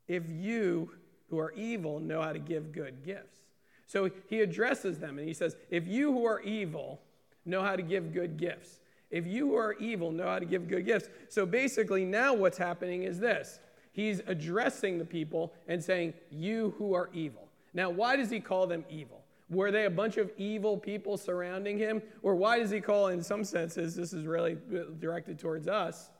if 0.06 0.30
you 0.30 0.92
who 1.32 1.38
are 1.38 1.52
evil 1.52 1.98
know 1.98 2.20
how 2.20 2.32
to 2.32 2.38
give 2.38 2.72
good 2.72 3.02
gifts. 3.02 3.38
So 3.86 4.10
he 4.28 4.42
addresses 4.42 4.98
them 4.98 5.18
and 5.18 5.26
he 5.26 5.32
says, 5.32 5.56
If 5.70 5.88
you 5.88 6.12
who 6.12 6.26
are 6.26 6.40
evil 6.42 7.00
know 7.46 7.62
how 7.62 7.74
to 7.74 7.82
give 7.82 8.12
good 8.12 8.36
gifts, 8.36 8.80
if 9.10 9.26
you 9.26 9.48
who 9.48 9.56
are 9.56 9.72
evil 9.74 10.12
know 10.12 10.26
how 10.26 10.38
to 10.38 10.44
give 10.44 10.68
good 10.68 10.84
gifts. 10.84 11.08
So 11.30 11.46
basically, 11.46 12.04
now 12.04 12.34
what's 12.34 12.58
happening 12.58 13.04
is 13.04 13.18
this 13.18 13.60
He's 13.92 14.20
addressing 14.26 14.98
the 14.98 15.04
people 15.04 15.54
and 15.68 15.82
saying, 15.82 16.14
You 16.30 16.74
who 16.76 16.94
are 16.94 17.08
evil. 17.14 17.48
Now, 17.72 17.88
why 17.88 18.16
does 18.16 18.30
he 18.30 18.40
call 18.40 18.66
them 18.66 18.84
evil? 18.90 19.21
Were 19.52 19.70
they 19.70 19.84
a 19.84 19.90
bunch 19.90 20.16
of 20.16 20.32
evil 20.38 20.78
people 20.78 21.18
surrounding 21.18 21.76
him? 21.76 22.02
Or 22.22 22.34
why 22.34 22.58
does 22.58 22.70
he 22.70 22.80
call, 22.80 23.08
in 23.08 23.22
some 23.22 23.44
senses, 23.44 23.94
this 23.94 24.14
is 24.14 24.26
really 24.26 24.56
directed 24.98 25.38
towards 25.38 25.68
us, 25.68 26.10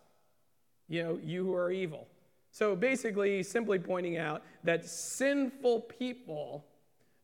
you 0.88 1.02
know, 1.02 1.18
you 1.22 1.44
who 1.44 1.54
are 1.54 1.70
evil? 1.70 2.06
So 2.50 2.76
basically, 2.76 3.42
simply 3.42 3.78
pointing 3.78 4.18
out 4.18 4.42
that 4.64 4.84
sinful 4.84 5.80
people 5.80 6.66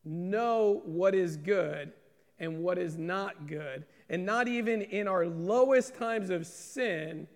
know 0.02 0.80
what 0.86 1.14
is 1.14 1.36
good 1.36 1.92
and 2.38 2.62
what 2.62 2.78
is 2.78 2.96
not 2.96 3.46
good. 3.46 3.84
And 4.08 4.24
not 4.24 4.48
even 4.48 4.80
in 4.80 5.06
our 5.06 5.26
lowest 5.26 5.94
times 5.94 6.30
of 6.30 6.46
sin, 6.46 7.28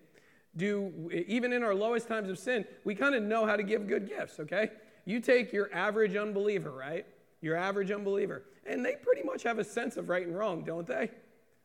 do 0.57 1.11
even 1.27 1.53
in 1.53 1.61
our 1.61 1.75
lowest 1.75 2.07
times 2.07 2.29
of 2.29 2.39
sin, 2.39 2.65
we 2.83 2.95
kind 2.95 3.13
of 3.13 3.21
know 3.21 3.45
how 3.45 3.55
to 3.55 3.63
give 3.63 3.87
good 3.87 4.07
gifts, 4.07 4.39
okay? 4.39 4.71
You 5.05 5.19
take 5.19 5.53
your 5.53 5.71
average 5.71 6.15
unbeliever, 6.15 6.71
right? 6.71 7.05
Your 7.41 7.55
average 7.55 7.91
unbeliever. 7.91 8.43
And 8.65 8.85
they 8.85 8.95
pretty 8.95 9.23
much 9.23 9.43
have 9.43 9.59
a 9.59 9.63
sense 9.63 9.97
of 9.97 10.09
right 10.09 10.25
and 10.25 10.37
wrong, 10.37 10.63
don't 10.63 10.87
they? 10.87 11.11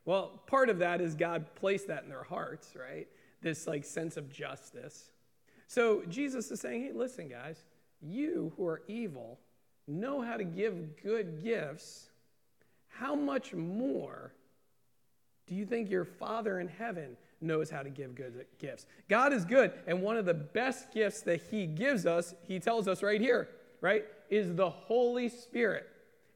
Well, 0.05 0.41
part 0.47 0.69
of 0.69 0.79
that 0.79 1.01
is 1.01 1.15
God 1.15 1.47
placed 1.55 1.89
that 1.89 2.03
in 2.03 2.09
their 2.09 2.23
hearts, 2.23 2.75
right? 2.75 3.07
This 3.43 3.67
like 3.67 3.85
sense 3.85 4.17
of 4.17 4.31
justice. 4.31 5.11
So 5.67 6.03
Jesus 6.09 6.51
is 6.51 6.61
saying, 6.61 6.83
hey, 6.83 6.93
listen, 6.93 7.29
guys, 7.29 7.63
you 8.01 8.53
who 8.57 8.67
are 8.67 8.83
evil 8.89 9.39
know 9.87 10.21
how 10.21 10.37
to 10.37 10.45
give 10.45 11.03
good 11.03 11.43
gifts. 11.43 12.09
How 12.89 13.15
much 13.15 13.53
more 13.53 14.33
do 15.47 15.55
you 15.55 15.65
think 15.65 15.91
your 15.91 16.05
Father 16.05 16.61
in 16.61 16.69
heaven 16.69 17.17
knows 17.41 17.71
how 17.71 17.83
to 17.83 17.91
give 17.91 18.15
good 18.15 18.47
gifts? 18.59 18.87
God 19.09 19.33
is 19.33 19.45
good, 19.45 19.73
and 19.87 20.03
one 20.03 20.17
of 20.17 20.27
the 20.27 20.35
best 20.35 20.93
gifts 20.93 21.23
that 21.23 21.43
He 21.51 21.67
gives 21.67 22.07
us, 22.07 22.35
He 22.47 22.59
tells 22.59 22.89
us 22.89 23.03
right 23.03 23.21
here, 23.21 23.49
right, 23.81 24.05
is 24.29 24.55
the 24.55 24.69
Holy 24.69 25.29
Spirit 25.29 25.89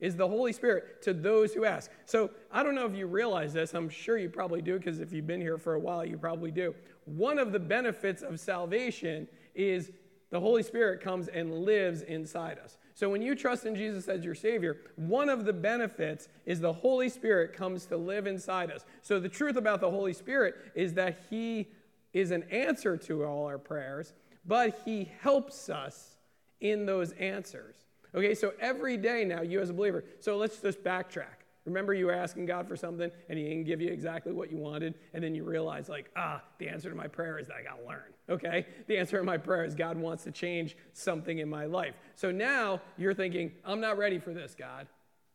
is 0.02 0.16
the 0.16 0.26
Holy 0.28 0.52
Spirit 0.52 1.00
to 1.00 1.14
those 1.14 1.54
who 1.54 1.64
ask. 1.64 1.90
So 2.04 2.28
I 2.50 2.64
don't 2.64 2.74
know 2.74 2.86
if 2.86 2.94
you 2.94 3.06
realize 3.06 3.52
this. 3.52 3.72
I'm 3.72 3.88
sure 3.88 4.18
you 4.18 4.28
probably 4.28 4.60
do, 4.60 4.76
because 4.76 4.98
if 4.98 5.12
you've 5.12 5.28
been 5.28 5.40
here 5.40 5.56
for 5.56 5.74
a 5.74 5.78
while, 5.78 6.04
you 6.04 6.18
probably 6.18 6.50
do. 6.50 6.74
One 7.04 7.38
of 7.38 7.52
the 7.52 7.60
benefits 7.60 8.22
of 8.22 8.40
salvation 8.40 9.28
is 9.54 9.92
the 10.30 10.40
Holy 10.40 10.64
Spirit 10.64 11.00
comes 11.00 11.28
and 11.28 11.54
lives 11.64 12.02
inside 12.02 12.58
us. 12.58 12.78
So 12.94 13.08
when 13.08 13.22
you 13.22 13.36
trust 13.36 13.64
in 13.64 13.76
Jesus 13.76 14.08
as 14.08 14.24
your 14.24 14.34
Savior, 14.34 14.78
one 14.96 15.28
of 15.28 15.44
the 15.44 15.52
benefits 15.52 16.28
is 16.46 16.58
the 16.58 16.72
Holy 16.72 17.08
Spirit 17.08 17.52
comes 17.52 17.86
to 17.86 17.96
live 17.96 18.26
inside 18.26 18.72
us. 18.72 18.84
So 19.02 19.20
the 19.20 19.28
truth 19.28 19.54
about 19.54 19.80
the 19.80 19.90
Holy 19.90 20.12
Spirit 20.12 20.56
is 20.74 20.94
that 20.94 21.20
He 21.30 21.68
is 22.12 22.32
an 22.32 22.42
answer 22.50 22.96
to 22.96 23.24
all 23.24 23.46
our 23.46 23.58
prayers, 23.58 24.14
but 24.44 24.80
He 24.84 25.12
helps 25.20 25.68
us 25.68 26.16
in 26.60 26.86
those 26.86 27.12
answers. 27.12 27.76
Okay, 28.14 28.34
so 28.34 28.52
every 28.60 28.96
day 28.96 29.24
now, 29.24 29.42
you 29.42 29.60
as 29.60 29.70
a 29.70 29.72
believer, 29.72 30.04
so 30.20 30.36
let's 30.36 30.60
just 30.60 30.82
backtrack. 30.82 31.42
Remember, 31.64 31.94
you 31.94 32.06
were 32.06 32.12
asking 32.12 32.46
God 32.46 32.66
for 32.66 32.76
something 32.76 33.10
and 33.28 33.38
He 33.38 33.44
didn't 33.44 33.64
give 33.64 33.80
you 33.80 33.90
exactly 33.90 34.32
what 34.32 34.50
you 34.50 34.56
wanted, 34.56 34.94
and 35.14 35.22
then 35.22 35.34
you 35.34 35.44
realize, 35.44 35.88
like, 35.88 36.10
ah, 36.16 36.42
the 36.58 36.68
answer 36.68 36.90
to 36.90 36.96
my 36.96 37.06
prayer 37.06 37.38
is 37.38 37.46
that 37.46 37.56
I 37.56 37.62
got 37.62 37.80
to 37.80 37.86
learn. 37.86 38.12
Okay? 38.28 38.66
The 38.88 38.98
answer 38.98 39.18
to 39.18 39.24
my 39.24 39.38
prayer 39.38 39.64
is 39.64 39.74
God 39.74 39.96
wants 39.96 40.24
to 40.24 40.30
change 40.30 40.76
something 40.92 41.38
in 41.38 41.48
my 41.48 41.66
life. 41.66 41.94
So 42.16 42.30
now 42.30 42.80
you're 42.98 43.14
thinking, 43.14 43.52
I'm 43.64 43.80
not 43.80 43.96
ready 43.96 44.18
for 44.18 44.34
this, 44.34 44.54
God. 44.58 44.88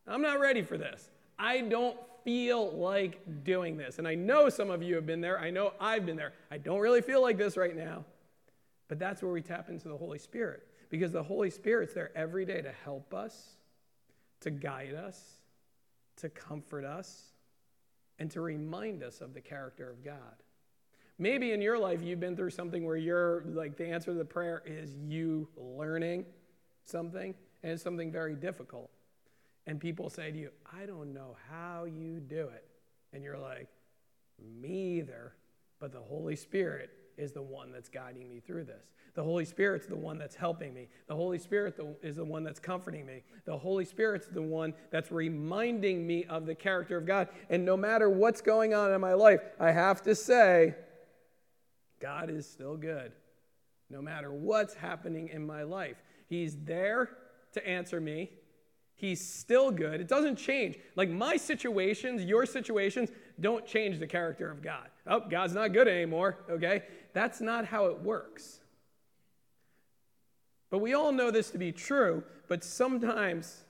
I'm 0.05 0.21
not 0.21 0.39
ready 0.39 0.61
for 0.61 0.77
this. 0.77 1.09
I 1.39 1.61
don't 1.61 1.97
feel 2.23 2.71
like 2.71 3.21
doing 3.43 3.77
this. 3.77 3.99
And 3.99 4.07
I 4.07 4.15
know 4.15 4.49
some 4.49 4.69
of 4.69 4.83
you 4.83 4.95
have 4.95 5.05
been 5.05 5.21
there. 5.21 5.39
I 5.39 5.49
know 5.49 5.73
I've 5.79 6.05
been 6.05 6.17
there. 6.17 6.33
I 6.51 6.57
don't 6.57 6.79
really 6.79 7.01
feel 7.01 7.21
like 7.21 7.37
this 7.37 7.55
right 7.55 7.75
now. 7.75 8.03
But 8.89 8.99
that's 8.99 9.21
where 9.21 9.31
we 9.31 9.41
tap 9.41 9.69
into 9.69 9.87
the 9.87 9.97
Holy 9.97 10.19
Spirit 10.19 10.67
because 10.89 11.11
the 11.11 11.23
Holy 11.23 11.49
Spirit's 11.49 11.93
there 11.93 12.11
every 12.15 12.45
day 12.45 12.61
to 12.61 12.71
help 12.83 13.13
us, 13.13 13.55
to 14.41 14.51
guide 14.51 14.93
us, 14.93 15.19
to 16.17 16.29
comfort 16.29 16.85
us, 16.85 17.33
and 18.19 18.31
to 18.31 18.41
remind 18.41 19.03
us 19.03 19.21
of 19.21 19.33
the 19.33 19.41
character 19.41 19.89
of 19.89 20.03
God. 20.03 20.43
Maybe 21.19 21.51
in 21.51 21.61
your 21.61 21.77
life 21.79 22.01
you've 22.01 22.19
been 22.19 22.35
through 22.35 22.51
something 22.51 22.85
where 22.85 22.95
you're 22.95 23.43
like 23.47 23.75
the 23.75 23.87
answer 23.87 24.11
to 24.11 24.17
the 24.17 24.25
prayer 24.25 24.61
is 24.65 24.95
you 24.95 25.47
learning 25.57 26.25
something, 26.83 27.33
and 27.63 27.71
it's 27.71 27.83
something 27.83 28.11
very 28.11 28.35
difficult. 28.35 28.89
And 29.65 29.79
people 29.79 30.09
say 30.09 30.31
to 30.31 30.37
you, 30.37 30.51
I 30.71 30.85
don't 30.85 31.13
know 31.13 31.35
how 31.49 31.85
you 31.85 32.19
do 32.19 32.47
it. 32.47 32.65
And 33.11 33.23
you're 33.23 33.37
like, 33.37 33.67
me 34.61 34.99
either, 34.99 35.33
but 35.79 35.91
the 35.91 35.99
Holy 35.99 36.35
Spirit 36.35 36.91
is 37.17 37.31
the 37.31 37.41
one 37.41 37.71
that's 37.71 37.89
guiding 37.89 38.29
me 38.29 38.39
through 38.39 38.65
this. 38.65 38.91
The 39.15 39.23
Holy 39.23 39.45
Spirit's 39.45 39.87
the 39.87 39.95
one 39.95 40.19
that's 40.19 40.35
helping 40.35 40.73
me. 40.73 40.87
The 41.07 41.15
Holy 41.15 41.39
Spirit 41.39 41.75
is 42.03 42.17
the 42.17 42.23
one 42.23 42.43
that's 42.43 42.59
comforting 42.59 43.05
me. 43.05 43.23
The 43.45 43.57
Holy 43.57 43.83
Spirit's 43.83 44.27
the 44.27 44.41
one 44.41 44.75
that's 44.91 45.11
reminding 45.11 46.05
me 46.05 46.25
of 46.25 46.45
the 46.45 46.53
character 46.53 46.97
of 46.97 47.07
God. 47.07 47.29
And 47.49 47.65
no 47.65 47.75
matter 47.75 48.09
what's 48.09 48.41
going 48.41 48.75
on 48.75 48.93
in 48.93 49.01
my 49.01 49.13
life, 49.13 49.39
I 49.59 49.71
have 49.71 50.03
to 50.03 50.13
say, 50.13 50.75
God 51.99 52.29
is 52.29 52.47
still 52.47 52.77
good. 52.77 53.11
No 53.89 54.01
matter 54.01 54.31
what's 54.31 54.75
happening 54.75 55.29
in 55.29 55.45
my 55.45 55.63
life, 55.63 55.97
He's 56.27 56.55
there 56.57 57.09
to 57.53 57.67
answer 57.67 57.99
me. 57.99 58.29
He's 58.95 59.25
still 59.25 59.71
good. 59.71 60.01
It 60.01 60.07
doesn't 60.07 60.37
change. 60.37 60.77
Like 60.95 61.09
my 61.09 61.37
situations, 61.37 62.23
your 62.23 62.45
situations, 62.47 63.09
don't 63.39 63.65
change 63.65 63.99
the 63.99 64.07
character 64.07 64.49
of 64.49 64.61
God. 64.61 64.89
Oh, 65.05 65.21
God's 65.21 65.53
not 65.53 65.71
good 65.71 65.87
anymore, 65.87 66.39
okay? 66.49 66.83
That's 67.17 67.41
not 67.41 67.65
how 67.65 67.87
it 67.87 68.01
works. 68.01 68.59
But 70.69 70.77
we 70.81 70.93
all 70.93 71.11
know 71.11 71.31
this 71.31 71.49
to 71.49 71.57
be 71.57 71.71
true, 71.71 72.23
but 72.47 72.63
sometimes 72.63 73.63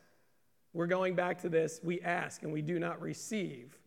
we're 0.74 0.86
going 0.86 1.16
back 1.16 1.40
to 1.44 1.50
this 1.50 1.80
we 1.82 2.02
ask 2.02 2.44
and 2.44 2.52
we 2.52 2.62
do 2.62 2.78
not 2.78 3.02
receive 3.02 3.78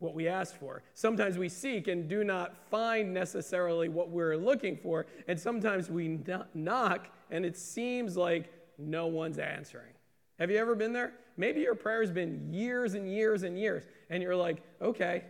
what 0.00 0.12
we 0.12 0.28
ask 0.28 0.54
for. 0.54 0.82
Sometimes 0.92 1.38
we 1.38 1.48
seek 1.48 1.88
and 1.88 2.10
do 2.10 2.24
not 2.24 2.58
find 2.70 3.14
necessarily 3.14 3.88
what 3.88 4.10
we're 4.10 4.36
looking 4.36 4.76
for, 4.76 5.06
and 5.28 5.40
sometimes 5.40 5.88
we 5.88 6.20
knock 6.52 7.08
and 7.30 7.46
it 7.46 7.56
seems 7.56 8.18
like 8.18 8.52
no 8.76 9.06
one's 9.06 9.38
answering. 9.38 9.94
Have 10.38 10.50
you 10.50 10.58
ever 10.58 10.74
been 10.74 10.92
there? 10.92 11.14
Maybe 11.38 11.62
your 11.62 11.74
prayer 11.74 12.02
has 12.02 12.10
been 12.10 12.52
years 12.52 12.92
and 12.92 13.10
years 13.10 13.44
and 13.44 13.58
years, 13.58 13.84
and 14.10 14.22
you're 14.22 14.36
like, 14.36 14.62
okay, 14.82 15.24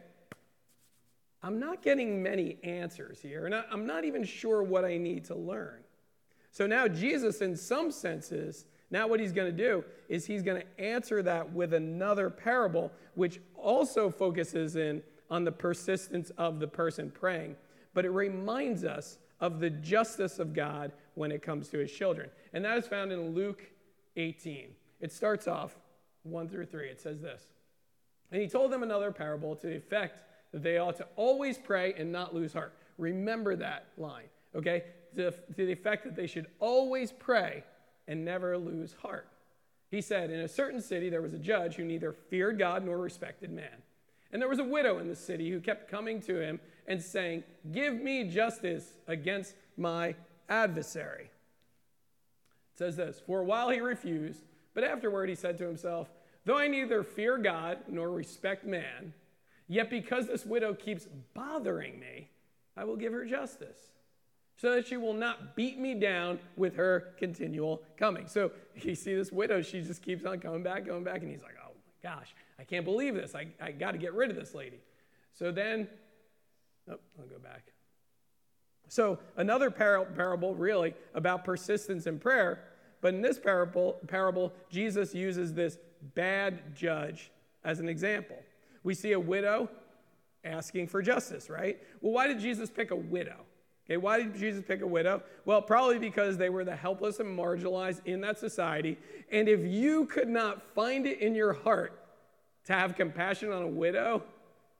I'm 1.43 1.61
not 1.61 1.83
getting 1.83 2.23
many 2.23 2.59
answers 2.65 3.21
here, 3.21 3.47
and 3.47 3.55
I'm 3.55 3.87
not 3.87 4.05
even 4.05 4.25
sure 4.25 4.63
what 4.63 4.85
I 4.85 4.97
need 4.97 5.25
to 5.27 5.37
learn. 5.37 5.83
So 6.51 6.67
now, 6.67 6.89
Jesus, 6.89 7.41
in 7.41 7.57
some 7.57 7.93
senses, 7.93 8.65
now 8.91 9.07
what 9.07 9.21
he's 9.21 9.33
going 9.33 9.55
to 9.55 9.57
do 9.57 9.85
is 10.09 10.27
he's 10.27 10.43
going 10.43 10.63
to 10.63 10.81
answer 10.81 11.23
that 11.23 11.53
with 11.53 11.75
another 11.75 12.31
parable, 12.31 12.91
which 13.15 13.41
also 13.55 14.11
focuses 14.11 14.77
in 14.77 15.03
on 15.31 15.45
the 15.45 15.53
persistence 15.53 16.31
of 16.39 16.59
the 16.59 16.67
person 16.67 17.11
praying, 17.11 17.55
but 17.95 18.05
it 18.05 18.11
reminds 18.11 18.85
us 18.85 19.19
of 19.41 19.61
the 19.61 19.71
justice 19.71 20.39
of 20.39 20.53
God 20.53 20.93
when 21.15 21.31
it 21.31 21.43
comes 21.43 21.69
to 21.69 21.79
his 21.79 21.93
children. 21.93 22.31
And 22.53 22.65
that 22.65 22.79
is 22.79 22.87
found 22.87 23.13
in 23.13 23.35
Luke 23.35 23.63
18. 24.17 24.71
It 25.01 25.13
starts 25.13 25.47
off 25.47 25.77
1 26.23 26.49
through 26.49 26.67
3. 26.67 26.89
It 26.89 27.01
says 27.01 27.21
this 27.21 27.47
And 28.33 28.41
he 28.41 28.49
told 28.49 28.73
them 28.73 28.83
another 28.83 29.13
parable 29.13 29.55
to 29.57 29.67
the 29.67 29.77
effect 29.77 30.19
they 30.53 30.79
ought 30.79 30.97
to 30.97 31.07
always 31.17 31.59
pray 31.59 31.95
and 31.97 32.11
not 32.11 32.35
lose 32.35 32.53
heart. 32.53 32.75
Remember 32.97 33.57
that 33.57 33.87
line, 33.97 34.27
okay? 34.55 34.85
To, 35.17 35.31
to 35.31 35.37
the 35.55 35.73
effect 35.73 36.05
that 36.05 36.17
they 36.17 36.27
should 36.27 36.47
always 36.59 37.13
pray 37.13 37.65
and 38.07 38.25
never 38.25 38.57
lose 38.57 38.95
heart. 38.95 39.29
He 39.91 40.01
said, 40.01 40.31
In 40.31 40.41
a 40.41 40.49
certain 40.49 40.81
city 40.81 41.11
there 41.11 41.23
was 41.23 41.35
a 41.35 41.39
judge 41.39 41.77
who 41.77 41.85
neither 41.85 42.13
feared 42.13 42.59
God 42.59 42.85
nor 42.85 42.99
respected 42.99 43.51
man. 43.51 43.83
And 44.33 44.43
there 44.43 44.49
was 44.49 44.59
a 44.59 44.65
widow 44.65 44.99
in 44.99 45.09
the 45.09 45.17
city 45.17 45.51
who 45.51 45.61
kept 45.61 45.91
coming 45.91 46.21
to 46.23 46.41
him 46.41 46.61
and 46.87 47.03
saying, 47.03 47.45
Give 47.73 47.95
me 47.95 48.25
justice 48.25 48.95
against 49.07 49.55
my 49.77 50.15
adversary. 50.49 51.31
It 52.73 52.79
says 52.79 52.97
this 52.97 53.21
For 53.25 53.41
a 53.41 53.45
while 53.45 53.71
he 53.71 53.81
refused, 53.81 54.43
but 54.75 54.85
afterward 54.85 55.29
he 55.29 55.35
said 55.35 55.57
to 55.59 55.67
himself, 55.67 56.09
Though 56.45 56.59
I 56.59 56.69
neither 56.69 57.03
fear 57.03 57.39
God 57.39 57.79
nor 57.89 58.11
respect 58.11 58.65
man, 58.65 59.13
Yet 59.69 59.91
because 59.91 60.27
this 60.27 60.47
widow 60.47 60.75
keeps 60.75 61.07
bothering 61.35 62.01
me, 62.01 62.31
I 62.77 62.85
will 62.85 62.97
give 62.97 63.13
her 63.13 63.25
justice, 63.25 63.79
so 64.57 64.75
that 64.75 64.87
she 64.87 64.97
will 64.97 65.13
not 65.13 65.55
beat 65.55 65.79
me 65.79 65.95
down 65.95 66.41
with 66.57 66.75
her 66.77 67.15
continual 67.19 67.83
coming. 67.97 68.27
So 68.27 68.51
you 68.77 68.95
see 68.95 69.15
this 69.15 69.31
widow, 69.31 69.63
she 69.63 69.83
just 69.83 70.03
keeps 70.03 70.25
on 70.25 70.41
coming 70.41 70.63
back, 70.63 70.87
going 70.87 71.05
back, 71.05 71.21
and 71.21 71.31
he's 71.31 71.43
like, 71.43 71.57
oh 71.65 71.73
my 71.75 72.11
gosh, 72.11 72.35
I 72.59 72.65
can't 72.65 72.85
believe 72.85 73.15
this. 73.15 73.35
I, 73.35 73.49
I 73.61 73.73
got 73.73 73.93
to 73.93 73.99
get 73.99 74.15
rid 74.15 74.31
of 74.31 74.37
this 74.37 74.55
lady. 74.55 74.81
So 75.33 75.53
then, 75.53 75.87
oh, 76.91 76.99
I'll 77.21 77.27
go 77.27 77.39
back. 77.39 77.73
So 78.89 79.19
another 79.37 79.71
par- 79.71 80.07
parable, 80.07 80.55
really, 80.55 80.95
about 81.15 81.45
persistence 81.45 82.07
in 82.07 82.19
prayer. 82.19 82.65
But 83.01 83.15
in 83.15 83.23
this 83.23 83.39
parable, 83.39 83.99
parable, 84.09 84.53
Jesus 84.71 85.15
uses 85.15 85.55
this 85.55 85.79
bad 86.15 86.75
judge 86.75 87.31
as 87.65 87.79
an 87.81 87.89
example. 87.89 88.37
We 88.89 88.95
see 88.95 89.13
a 89.13 89.21
widow 89.21 89.69
asking 90.43 90.87
for 90.87 91.03
justice, 91.03 91.51
right? 91.51 91.79
Well, 92.01 92.15
why 92.15 92.27
did 92.27 92.41
Jesus 92.41 92.71
pick 92.71 92.91
a 92.91 92.97
widow? 92.97 93.45
Okay, 93.85 93.99
why 93.99 94.17
did 94.17 94.35
Jesus 94.35 94.65
pick 94.67 94.81
a 94.81 94.87
widow? 94.87 95.23
Well, 95.45 95.61
probably 95.61 95.99
because 95.99 96.39
they 96.39 96.49
were 96.49 96.65
the 96.65 96.75
helpless 96.75 97.21
and 97.21 97.39
marginalized 97.39 98.01
in 98.07 98.23
that 98.23 98.39
society. 98.39 98.97
And 99.31 99.47
if 99.47 99.61
you 99.61 100.07
could 100.07 100.31
not 100.31 100.63
find 100.75 101.07
it 101.07 101.21
in 101.21 101.35
your 101.35 101.53
heart 101.53 102.01
to 102.65 102.73
have 102.73 102.97
compassion 102.97 103.53
on 103.53 103.61
a 103.61 103.69
widow, 103.69 104.23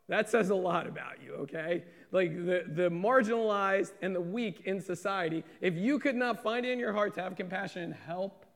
that 0.09 0.31
says 0.31 0.49
a 0.49 0.55
lot 0.55 0.87
about 0.87 1.23
you, 1.23 1.35
okay? 1.35 1.85
Like 2.11 2.35
the, 2.35 2.65
the 2.67 2.89
marginalized 2.89 3.93
and 4.01 4.17
the 4.17 4.23
weak 4.23 4.63
in 4.65 4.81
society, 4.81 5.45
if 5.61 5.75
you 5.75 5.99
could 5.99 6.17
not 6.17 6.43
find 6.43 6.65
it 6.65 6.73
in 6.73 6.79
your 6.79 6.95
heart 6.95 7.13
to 7.17 7.21
have 7.21 7.37
compassion 7.37 7.83
and 7.83 7.93
help, 7.93 8.47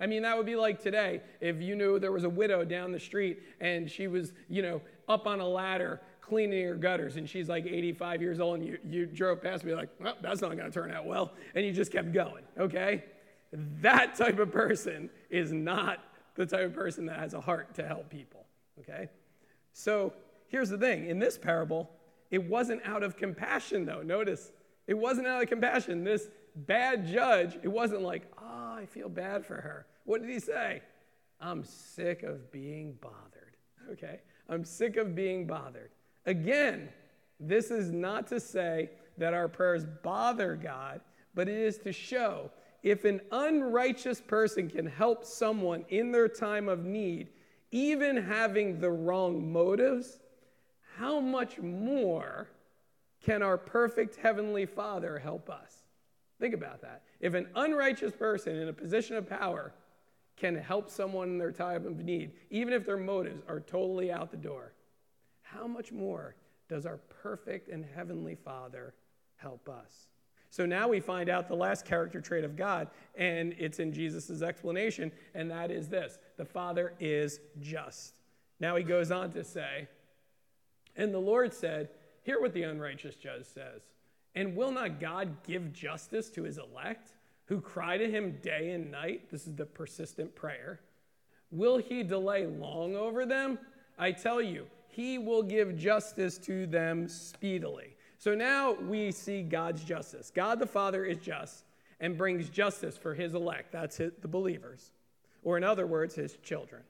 I 0.00 0.06
mean, 0.06 0.22
that 0.22 0.36
would 0.36 0.46
be 0.46 0.56
like 0.56 0.82
today 0.82 1.20
if 1.40 1.60
you 1.60 1.76
knew 1.76 1.98
there 1.98 2.12
was 2.12 2.24
a 2.24 2.28
widow 2.28 2.64
down 2.64 2.90
the 2.90 3.00
street 3.00 3.42
and 3.60 3.90
she 3.90 4.08
was, 4.08 4.32
you 4.48 4.62
know, 4.62 4.80
up 5.08 5.26
on 5.26 5.40
a 5.40 5.48
ladder 5.48 6.00
cleaning 6.20 6.60
your 6.60 6.76
gutters 6.76 7.16
and 7.16 7.28
she's 7.28 7.48
like 7.48 7.66
85 7.66 8.22
years 8.22 8.40
old 8.40 8.60
and 8.60 8.66
you, 8.66 8.78
you 8.88 9.06
drove 9.06 9.42
past 9.42 9.64
me 9.64 9.74
like, 9.74 9.90
well, 10.00 10.16
that's 10.22 10.40
not 10.40 10.56
going 10.56 10.64
to 10.64 10.70
turn 10.70 10.90
out 10.90 11.06
well. 11.06 11.32
And 11.54 11.64
you 11.64 11.72
just 11.72 11.92
kept 11.92 12.12
going, 12.12 12.44
okay? 12.58 13.04
That 13.52 14.14
type 14.14 14.38
of 14.38 14.50
person 14.50 15.10
is 15.30 15.52
not 15.52 15.98
the 16.34 16.46
type 16.46 16.64
of 16.64 16.74
person 16.74 17.06
that 17.06 17.18
has 17.18 17.34
a 17.34 17.40
heart 17.40 17.74
to 17.74 17.86
help 17.86 18.08
people, 18.08 18.46
okay? 18.80 19.08
So 19.72 20.12
here's 20.48 20.70
the 20.70 20.78
thing 20.78 21.06
in 21.06 21.18
this 21.18 21.36
parable, 21.36 21.90
it 22.30 22.42
wasn't 22.42 22.80
out 22.84 23.02
of 23.02 23.16
compassion, 23.16 23.84
though. 23.84 24.02
Notice, 24.02 24.50
it 24.86 24.94
wasn't 24.94 25.26
out 25.26 25.42
of 25.42 25.48
compassion. 25.48 26.04
This 26.04 26.28
bad 26.56 27.06
judge, 27.06 27.58
it 27.62 27.68
wasn't 27.68 28.02
like, 28.02 28.22
oh, 28.38 28.74
I 28.76 28.86
feel 28.86 29.08
bad 29.08 29.44
for 29.44 29.56
her. 29.56 29.86
What 30.04 30.20
did 30.20 30.30
he 30.30 30.40
say? 30.40 30.82
I'm 31.40 31.64
sick 31.64 32.22
of 32.22 32.50
being 32.50 32.96
bothered, 33.00 33.56
okay? 33.92 34.20
I'm 34.48 34.64
sick 34.64 34.96
of 34.96 35.14
being 35.14 35.46
bothered. 35.46 35.90
Again, 36.26 36.88
this 37.40 37.70
is 37.70 37.90
not 37.90 38.26
to 38.28 38.40
say 38.40 38.90
that 39.18 39.34
our 39.34 39.48
prayers 39.48 39.86
bother 40.02 40.56
God, 40.56 41.00
but 41.34 41.48
it 41.48 41.56
is 41.56 41.78
to 41.78 41.92
show 41.92 42.50
if 42.82 43.06
an 43.06 43.20
unrighteous 43.32 44.20
person 44.20 44.68
can 44.68 44.86
help 44.86 45.24
someone 45.24 45.84
in 45.88 46.12
their 46.12 46.28
time 46.28 46.68
of 46.68 46.84
need, 46.84 47.28
even 47.70 48.16
having 48.16 48.78
the 48.78 48.90
wrong 48.90 49.50
motives, 49.50 50.18
how 50.96 51.18
much 51.18 51.58
more 51.58 52.46
can 53.24 53.42
our 53.42 53.56
perfect 53.56 54.16
Heavenly 54.16 54.66
Father 54.66 55.18
help 55.18 55.48
us? 55.48 55.84
Think 56.38 56.52
about 56.52 56.82
that. 56.82 57.02
If 57.20 57.32
an 57.32 57.48
unrighteous 57.56 58.12
person 58.12 58.56
in 58.56 58.68
a 58.68 58.72
position 58.72 59.16
of 59.16 59.28
power 59.28 59.72
can 60.36 60.56
help 60.56 60.90
someone 60.90 61.28
in 61.28 61.38
their 61.38 61.52
time 61.52 61.86
of 61.86 61.98
need, 62.04 62.32
even 62.50 62.72
if 62.72 62.84
their 62.84 62.96
motives 62.96 63.42
are 63.48 63.60
totally 63.60 64.10
out 64.10 64.30
the 64.30 64.36
door, 64.36 64.72
how 65.42 65.66
much 65.66 65.92
more 65.92 66.34
does 66.68 66.86
our 66.86 66.98
perfect 67.22 67.68
and 67.68 67.84
heavenly 67.94 68.34
Father 68.34 68.94
help 69.36 69.68
us? 69.68 70.08
So 70.50 70.66
now 70.66 70.88
we 70.88 71.00
find 71.00 71.28
out 71.28 71.48
the 71.48 71.56
last 71.56 71.84
character 71.84 72.20
trait 72.20 72.44
of 72.44 72.56
God, 72.56 72.88
and 73.16 73.54
it's 73.58 73.80
in 73.80 73.92
Jesus' 73.92 74.42
explanation, 74.42 75.10
and 75.34 75.50
that 75.50 75.70
is 75.70 75.88
this 75.88 76.18
the 76.36 76.44
Father 76.44 76.94
is 77.00 77.40
just. 77.60 78.20
Now 78.60 78.76
he 78.76 78.84
goes 78.84 79.10
on 79.10 79.32
to 79.32 79.42
say, 79.42 79.88
and 80.96 81.12
the 81.12 81.18
Lord 81.18 81.52
said, 81.52 81.88
Hear 82.22 82.40
what 82.40 82.54
the 82.54 82.62
unrighteous 82.62 83.16
judge 83.16 83.44
says. 83.44 83.82
And 84.34 84.56
will 84.56 84.70
not 84.70 85.00
God 85.00 85.42
give 85.46 85.72
justice 85.72 86.30
to 86.30 86.42
his 86.42 86.58
elect 86.58 87.13
who 87.46 87.60
cry 87.60 87.98
to 87.98 88.10
him 88.10 88.38
day 88.42 88.70
and 88.70 88.90
night? 88.90 89.30
This 89.30 89.46
is 89.46 89.54
the 89.54 89.66
persistent 89.66 90.34
prayer. 90.34 90.80
Will 91.50 91.78
he 91.78 92.02
delay 92.02 92.46
long 92.46 92.96
over 92.96 93.26
them? 93.26 93.58
I 93.98 94.12
tell 94.12 94.42
you, 94.42 94.66
he 94.88 95.18
will 95.18 95.42
give 95.42 95.76
justice 95.76 96.38
to 96.38 96.66
them 96.66 97.08
speedily. 97.08 97.96
So 98.18 98.34
now 98.34 98.72
we 98.72 99.12
see 99.12 99.42
God's 99.42 99.84
justice. 99.84 100.32
God 100.34 100.58
the 100.58 100.66
Father 100.66 101.04
is 101.04 101.18
just 101.18 101.64
and 102.00 102.18
brings 102.18 102.48
justice 102.48 102.96
for 102.96 103.14
his 103.14 103.34
elect. 103.34 103.70
That's 103.70 103.98
the 103.98 104.28
believers, 104.28 104.90
or 105.42 105.56
in 105.56 105.64
other 105.64 105.86
words, 105.86 106.14
his 106.14 106.36
children. 106.42 106.82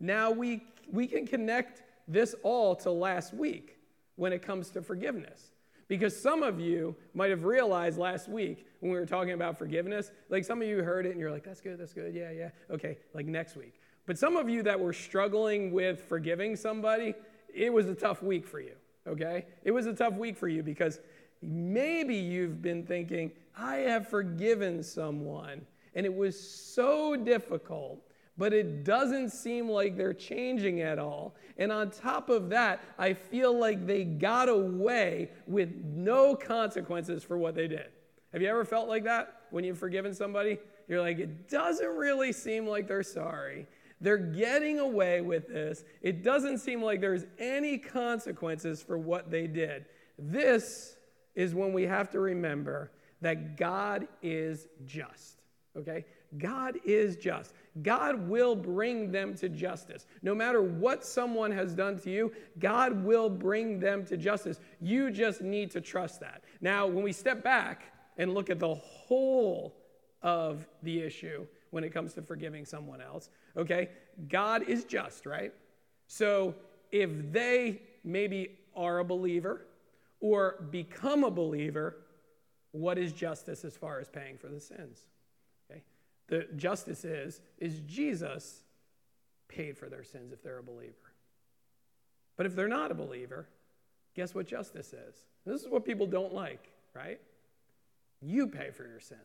Now 0.00 0.30
we, 0.30 0.64
we 0.90 1.06
can 1.06 1.26
connect 1.26 1.82
this 2.08 2.34
all 2.42 2.74
to 2.76 2.90
last 2.90 3.32
week 3.32 3.78
when 4.16 4.32
it 4.32 4.42
comes 4.42 4.70
to 4.70 4.82
forgiveness. 4.82 5.51
Because 5.92 6.18
some 6.18 6.42
of 6.42 6.58
you 6.58 6.96
might 7.12 7.28
have 7.28 7.44
realized 7.44 7.98
last 7.98 8.26
week 8.26 8.66
when 8.80 8.90
we 8.90 8.98
were 8.98 9.04
talking 9.04 9.34
about 9.34 9.58
forgiveness, 9.58 10.10
like 10.30 10.42
some 10.42 10.62
of 10.62 10.66
you 10.66 10.82
heard 10.82 11.04
it 11.04 11.10
and 11.10 11.20
you're 11.20 11.30
like, 11.30 11.44
that's 11.44 11.60
good, 11.60 11.76
that's 11.76 11.92
good, 11.92 12.14
yeah, 12.14 12.30
yeah, 12.30 12.48
okay, 12.70 12.96
like 13.12 13.26
next 13.26 13.56
week. 13.56 13.74
But 14.06 14.16
some 14.16 14.38
of 14.38 14.48
you 14.48 14.62
that 14.62 14.80
were 14.80 14.94
struggling 14.94 15.70
with 15.70 16.00
forgiving 16.00 16.56
somebody, 16.56 17.12
it 17.52 17.70
was 17.70 17.90
a 17.90 17.94
tough 17.94 18.22
week 18.22 18.46
for 18.46 18.58
you, 18.58 18.72
okay? 19.06 19.44
It 19.64 19.70
was 19.70 19.84
a 19.84 19.92
tough 19.92 20.14
week 20.14 20.38
for 20.38 20.48
you 20.48 20.62
because 20.62 20.98
maybe 21.42 22.14
you've 22.14 22.62
been 22.62 22.86
thinking, 22.86 23.30
I 23.54 23.74
have 23.80 24.08
forgiven 24.08 24.82
someone, 24.82 25.60
and 25.94 26.06
it 26.06 26.14
was 26.14 26.40
so 26.40 27.16
difficult 27.16 28.00
but 28.38 28.52
it 28.52 28.84
doesn't 28.84 29.30
seem 29.30 29.68
like 29.68 29.96
they're 29.96 30.14
changing 30.14 30.80
at 30.80 30.98
all. 30.98 31.34
And 31.58 31.70
on 31.70 31.90
top 31.90 32.30
of 32.30 32.48
that, 32.50 32.82
I 32.98 33.12
feel 33.12 33.58
like 33.58 33.86
they 33.86 34.04
got 34.04 34.48
away 34.48 35.30
with 35.46 35.74
no 35.84 36.34
consequences 36.34 37.22
for 37.22 37.36
what 37.36 37.54
they 37.54 37.68
did. 37.68 37.88
Have 38.32 38.40
you 38.40 38.48
ever 38.48 38.64
felt 38.64 38.88
like 38.88 39.04
that 39.04 39.42
when 39.50 39.64
you've 39.64 39.78
forgiven 39.78 40.14
somebody? 40.14 40.58
You're 40.88 41.02
like, 41.02 41.18
it 41.18 41.48
doesn't 41.48 41.96
really 41.96 42.32
seem 42.32 42.66
like 42.66 42.88
they're 42.88 43.02
sorry. 43.02 43.66
They're 44.00 44.16
getting 44.16 44.80
away 44.80 45.20
with 45.20 45.48
this. 45.48 45.84
It 46.00 46.24
doesn't 46.24 46.58
seem 46.58 46.82
like 46.82 47.00
there's 47.00 47.24
any 47.38 47.78
consequences 47.78 48.82
for 48.82 48.98
what 48.98 49.30
they 49.30 49.46
did. 49.46 49.84
This 50.18 50.96
is 51.34 51.54
when 51.54 51.72
we 51.72 51.84
have 51.84 52.10
to 52.10 52.20
remember 52.20 52.90
that 53.20 53.56
God 53.56 54.08
is 54.22 54.66
just. 54.84 55.40
Okay? 55.76 56.04
God 56.38 56.78
is 56.84 57.16
just. 57.16 57.54
God 57.82 58.28
will 58.28 58.54
bring 58.54 59.10
them 59.10 59.34
to 59.36 59.48
justice. 59.48 60.06
No 60.22 60.34
matter 60.34 60.62
what 60.62 61.04
someone 61.04 61.50
has 61.52 61.74
done 61.74 61.98
to 62.00 62.10
you, 62.10 62.32
God 62.58 63.04
will 63.04 63.30
bring 63.30 63.80
them 63.80 64.04
to 64.06 64.16
justice. 64.16 64.60
You 64.80 65.10
just 65.10 65.40
need 65.40 65.70
to 65.72 65.80
trust 65.80 66.20
that. 66.20 66.42
Now, 66.60 66.86
when 66.86 67.02
we 67.02 67.12
step 67.12 67.42
back 67.42 67.92
and 68.18 68.34
look 68.34 68.50
at 68.50 68.58
the 68.58 68.74
whole 68.74 69.74
of 70.22 70.66
the 70.82 71.00
issue 71.00 71.46
when 71.70 71.82
it 71.84 71.90
comes 71.90 72.14
to 72.14 72.22
forgiving 72.22 72.64
someone 72.64 73.00
else, 73.00 73.30
okay, 73.56 73.88
God 74.28 74.68
is 74.68 74.84
just, 74.84 75.24
right? 75.26 75.52
So 76.06 76.54
if 76.90 77.10
they 77.32 77.80
maybe 78.04 78.58
are 78.76 78.98
a 78.98 79.04
believer 79.04 79.66
or 80.20 80.66
become 80.70 81.24
a 81.24 81.30
believer, 81.30 81.96
what 82.72 82.98
is 82.98 83.12
justice 83.12 83.64
as 83.64 83.76
far 83.76 83.98
as 83.98 84.08
paying 84.08 84.36
for 84.36 84.48
the 84.48 84.60
sins? 84.60 85.06
The 86.32 86.48
justice 86.56 87.04
is, 87.04 87.42
is 87.58 87.80
Jesus 87.80 88.62
paid 89.48 89.76
for 89.76 89.90
their 89.90 90.02
sins 90.02 90.32
if 90.32 90.42
they're 90.42 90.60
a 90.60 90.62
believer. 90.62 91.12
But 92.38 92.46
if 92.46 92.56
they're 92.56 92.68
not 92.68 92.90
a 92.90 92.94
believer, 92.94 93.50
guess 94.14 94.34
what 94.34 94.46
justice 94.46 94.94
is? 94.94 95.14
This 95.44 95.60
is 95.60 95.68
what 95.68 95.84
people 95.84 96.06
don't 96.06 96.32
like, 96.32 96.70
right? 96.94 97.20
You 98.22 98.46
pay 98.46 98.70
for 98.70 98.88
your 98.88 98.98
sins. 98.98 99.20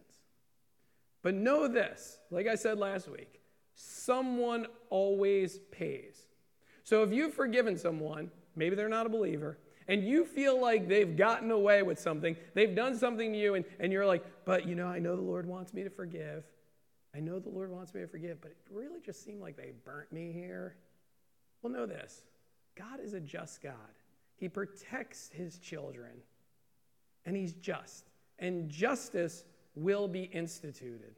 But 1.21 1.33
know 1.33 1.69
this, 1.69 2.17
like 2.29 2.45
I 2.45 2.55
said 2.55 2.77
last 2.77 3.07
week, 3.07 3.39
someone 3.73 4.67
always 4.89 5.59
pays. 5.71 6.27
So 6.83 7.03
if 7.03 7.13
you've 7.13 7.33
forgiven 7.33 7.77
someone, 7.77 8.31
maybe 8.57 8.75
they're 8.75 8.89
not 8.89 9.05
a 9.05 9.09
believer, 9.09 9.59
and 9.87 10.03
you 10.03 10.25
feel 10.25 10.59
like 10.59 10.89
they've 10.89 11.15
gotten 11.15 11.51
away 11.51 11.83
with 11.83 12.01
something, 12.01 12.35
they've 12.53 12.75
done 12.75 12.97
something 12.97 13.31
to 13.31 13.39
you, 13.39 13.55
and, 13.55 13.63
and 13.79 13.93
you're 13.93 14.05
like, 14.05 14.25
but 14.43 14.67
you 14.67 14.75
know, 14.75 14.87
I 14.87 14.99
know 14.99 15.15
the 15.15 15.21
Lord 15.21 15.45
wants 15.45 15.73
me 15.73 15.83
to 15.83 15.89
forgive. 15.89 16.43
I 17.17 17.19
know 17.19 17.39
the 17.39 17.49
Lord 17.49 17.71
wants 17.71 17.95
me 17.95 18.01
to 18.01 18.07
forgive, 18.07 18.39
but 18.41 18.51
it 18.51 18.57
really 18.69 19.01
just 19.03 19.25
seemed 19.25 19.41
like 19.41 19.57
they 19.57 19.71
burnt 19.83 20.11
me 20.11 20.31
here. 20.31 20.75
Well, 21.61 21.73
know 21.73 21.87
this 21.87 22.21
God 22.75 22.99
is 23.01 23.13
a 23.13 23.19
just 23.19 23.61
God, 23.61 23.73
He 24.35 24.47
protects 24.47 25.31
His 25.33 25.57
children, 25.57 26.11
and 27.25 27.35
He's 27.35 27.53
just, 27.53 28.05
and 28.37 28.69
justice 28.69 29.45
will 29.75 30.07
be 30.07 30.23
instituted. 30.23 31.15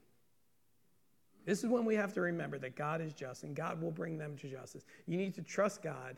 This 1.46 1.64
is 1.64 1.70
when 1.70 1.84
we 1.84 1.96
have 1.96 2.14
to 2.14 2.22
remember 2.22 2.58
that 2.60 2.76
God 2.76 3.02
is 3.02 3.14
just 3.14 3.44
and 3.44 3.56
God 3.56 3.82
will 3.82 3.92
bring 3.92 4.18
them 4.18 4.38
to 4.38 4.50
justice. 4.50 4.86
You 5.08 5.18
need 5.18 5.34
to 5.36 5.42
trust 5.42 5.82
God 5.82 6.18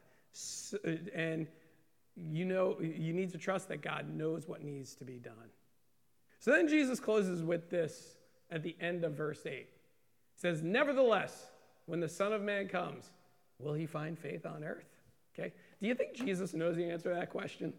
and 1.16 1.48
you 2.16 2.46
know 2.46 2.78
you 2.82 3.14
need 3.14 3.32
to 3.32 3.38
trust 3.38 3.70
that 3.70 3.82
God 3.82 4.10
knows 4.10 4.48
what 4.48 4.64
needs 4.64 4.96
to 4.96 5.06
be 5.06 5.20
done. 5.20 5.52
So 6.40 6.52
then 6.52 6.68
Jesus 6.68 7.00
closes 7.00 7.44
with 7.44 7.70
this 7.70 8.18
at 8.52 8.64
the 8.64 8.76
end 8.80 9.04
of 9.04 9.14
verse 9.14 9.46
8. 9.46 9.52
It 9.52 9.68
says, 10.36 10.62
Nevertheless, 10.62 11.48
when 11.86 12.00
the 12.00 12.10
Son 12.10 12.34
of 12.34 12.42
Man 12.42 12.68
comes, 12.68 13.12
will 13.60 13.74
he 13.74 13.86
find 13.86 14.18
faith 14.18 14.46
on 14.46 14.64
earth? 14.64 14.88
Okay. 15.34 15.54
Do 15.82 15.88
you 15.88 15.96
think 15.96 16.14
Jesus 16.14 16.54
knows 16.54 16.76
the 16.76 16.90
answer 16.90 17.10
to 17.10 17.16
that 17.16 17.30
question? 17.30 17.74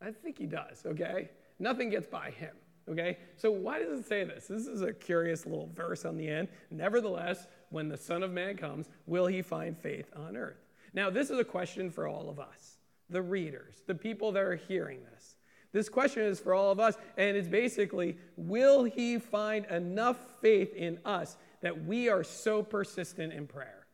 I 0.00 0.10
think 0.10 0.38
he 0.38 0.46
does, 0.46 0.84
okay? 0.86 1.30
Nothing 1.58 1.90
gets 1.90 2.06
by 2.06 2.30
him, 2.30 2.54
okay? 2.88 3.18
So 3.36 3.50
why 3.50 3.80
does 3.80 4.00
it 4.00 4.06
say 4.06 4.24
this? 4.24 4.46
This 4.46 4.66
is 4.66 4.82
a 4.82 4.92
curious 4.92 5.44
little 5.44 5.70
verse 5.74 6.04
on 6.04 6.16
the 6.16 6.28
end. 6.28 6.48
Nevertheless, 6.70 7.46
when 7.70 7.88
the 7.88 7.96
Son 7.96 8.22
of 8.22 8.30
Man 8.30 8.56
comes, 8.56 8.88
will 9.06 9.26
he 9.26 9.42
find 9.42 9.76
faith 9.76 10.10
on 10.14 10.36
earth? 10.36 10.64
Now, 10.94 11.10
this 11.10 11.30
is 11.30 11.38
a 11.38 11.44
question 11.44 11.90
for 11.90 12.06
all 12.06 12.30
of 12.30 12.38
us, 12.38 12.78
the 13.10 13.22
readers, 13.22 13.82
the 13.86 13.94
people 13.94 14.32
that 14.32 14.42
are 14.42 14.56
hearing 14.56 15.00
this. 15.12 15.36
This 15.72 15.88
question 15.88 16.22
is 16.22 16.40
for 16.40 16.54
all 16.54 16.70
of 16.70 16.80
us, 16.80 16.96
and 17.16 17.36
it's 17.36 17.48
basically 17.48 18.16
will 18.36 18.84
he 18.84 19.18
find 19.18 19.66
enough 19.66 20.16
faith 20.40 20.74
in 20.74 20.98
us 21.04 21.36
that 21.60 21.84
we 21.84 22.08
are 22.08 22.24
so 22.24 22.62
persistent 22.62 23.32
in 23.32 23.46
prayer? 23.46 23.86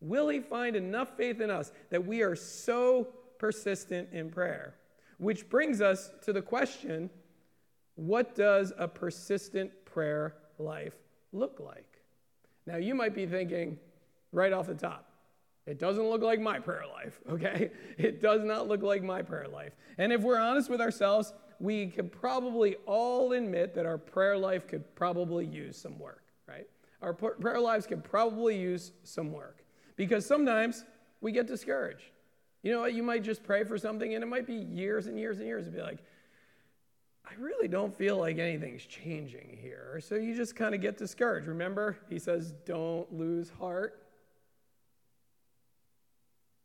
Will 0.00 0.28
he 0.28 0.40
find 0.40 0.76
enough 0.76 1.16
faith 1.16 1.40
in 1.40 1.50
us 1.50 1.72
that 1.90 2.04
we 2.04 2.22
are 2.22 2.36
so 2.36 3.08
persistent 3.38 4.08
in 4.12 4.30
prayer? 4.30 4.74
Which 5.18 5.48
brings 5.48 5.80
us 5.80 6.10
to 6.22 6.32
the 6.32 6.42
question 6.42 7.10
what 7.96 8.34
does 8.34 8.72
a 8.76 8.88
persistent 8.88 9.70
prayer 9.84 10.34
life 10.58 10.96
look 11.32 11.60
like? 11.60 12.02
Now, 12.66 12.76
you 12.76 12.94
might 12.94 13.14
be 13.14 13.26
thinking 13.26 13.78
right 14.32 14.52
off 14.52 14.66
the 14.66 14.74
top, 14.74 15.08
it 15.66 15.78
doesn't 15.78 16.08
look 16.08 16.22
like 16.22 16.40
my 16.40 16.58
prayer 16.58 16.84
life, 16.92 17.20
okay? 17.28 17.70
It 17.98 18.20
does 18.20 18.44
not 18.44 18.68
look 18.68 18.82
like 18.82 19.02
my 19.02 19.22
prayer 19.22 19.48
life. 19.48 19.72
And 19.98 20.12
if 20.12 20.20
we're 20.22 20.38
honest 20.38 20.68
with 20.68 20.80
ourselves, 20.80 21.32
we 21.60 21.86
could 21.86 22.12
probably 22.12 22.76
all 22.86 23.32
admit 23.32 23.74
that 23.74 23.86
our 23.86 23.98
prayer 23.98 24.36
life 24.36 24.66
could 24.66 24.94
probably 24.94 25.46
use 25.46 25.76
some 25.76 25.98
work, 25.98 26.24
right? 26.46 26.66
Our 27.00 27.12
prayer 27.12 27.60
lives 27.60 27.86
could 27.86 28.02
probably 28.02 28.58
use 28.58 28.92
some 29.02 29.32
work 29.32 29.64
because 29.96 30.26
sometimes 30.26 30.84
we 31.20 31.32
get 31.32 31.46
discouraged. 31.46 32.10
You 32.62 32.72
know 32.72 32.80
what? 32.80 32.94
You 32.94 33.02
might 33.02 33.22
just 33.22 33.42
pray 33.42 33.64
for 33.64 33.78
something 33.78 34.14
and 34.14 34.24
it 34.24 34.26
might 34.26 34.46
be 34.46 34.54
years 34.54 35.06
and 35.06 35.18
years 35.18 35.38
and 35.38 35.46
years 35.46 35.66
to 35.66 35.70
be 35.70 35.80
like, 35.80 35.98
I 37.24 37.34
really 37.38 37.68
don't 37.68 37.94
feel 37.94 38.18
like 38.18 38.38
anything's 38.38 38.84
changing 38.84 39.58
here. 39.60 40.00
So 40.02 40.14
you 40.14 40.34
just 40.34 40.56
kind 40.56 40.74
of 40.74 40.80
get 40.80 40.98
discouraged. 40.98 41.46
Remember, 41.46 41.98
he 42.08 42.18
says, 42.18 42.52
don't 42.66 43.10
lose 43.12 43.50
heart. 43.50 44.03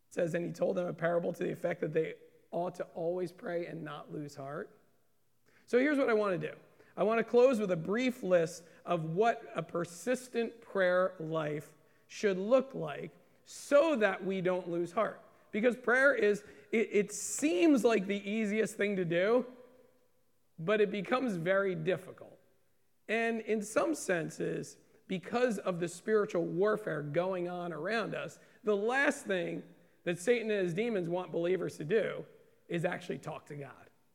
It 0.10 0.15
says, 0.15 0.34
and 0.34 0.45
he 0.45 0.52
told 0.52 0.76
them 0.76 0.88
a 0.88 0.93
parable 0.93 1.34
to 1.34 1.43
the 1.43 1.52
effect 1.52 1.82
that 1.82 1.93
they 1.93 2.13
ought 2.52 2.76
to 2.76 2.88
always 2.95 3.32
pray 3.32 3.67
and 3.67 3.84
not 3.84 4.12
lose 4.12 4.36
heart. 4.36 4.69
So 5.67 5.78
here's 5.78 5.98
what 5.98 6.10
I 6.10 6.13
want 6.13 6.39
to 6.39 6.48
do 6.48 6.54
I 6.98 7.04
want 7.04 7.19
to 7.19 7.24
close 7.24 7.60
with 7.60 7.72
a 7.72 7.78
brief 7.78 8.24
list 8.24 8.63
of 8.86 9.04
what 9.06 9.43
a 9.56 9.62
persistent 9.62 10.62
prayer 10.62 11.13
life 11.19 11.69
should 12.08 12.38
look 12.38 12.72
like 12.74 13.12
so 13.45 13.95
that 13.95 14.26
we 14.26 14.41
don't 14.41 14.69
lose 14.69 14.91
heart. 14.91 15.22
Because 15.52 15.76
prayer 15.76 16.13
is, 16.13 16.43
it, 16.72 16.89
it 16.91 17.12
seems 17.12 17.84
like 17.84 18.08
the 18.08 18.30
easiest 18.30 18.76
thing 18.76 18.95
to 18.95 19.06
do 19.06 19.45
but 20.60 20.82
it 20.82 20.91
becomes 20.91 21.38
very 21.38 21.74
difficult. 21.74 22.38
And 23.08 23.39
in 23.41 23.62
some 23.63 23.95
senses, 23.95 24.76
because 25.08 25.58
of 25.60 25.80
the 25.80 25.88
spiritual 25.88 26.43
warfare 26.43 27.02
going 27.02 27.50
on 27.50 27.74
around 27.74 28.13
us, 28.13 28.38
the 28.63 28.76
last 28.76 29.26
thing 29.26 29.63
that 30.10 30.19
Satan 30.19 30.50
and 30.50 30.63
his 30.63 30.74
demons 30.74 31.08
want 31.08 31.32
believers 31.32 31.78
to 31.78 31.84
do 31.84 32.26
is 32.67 32.84
actually 32.84 33.19
talk 33.19 33.45
to 33.45 33.54
God. 33.54 33.69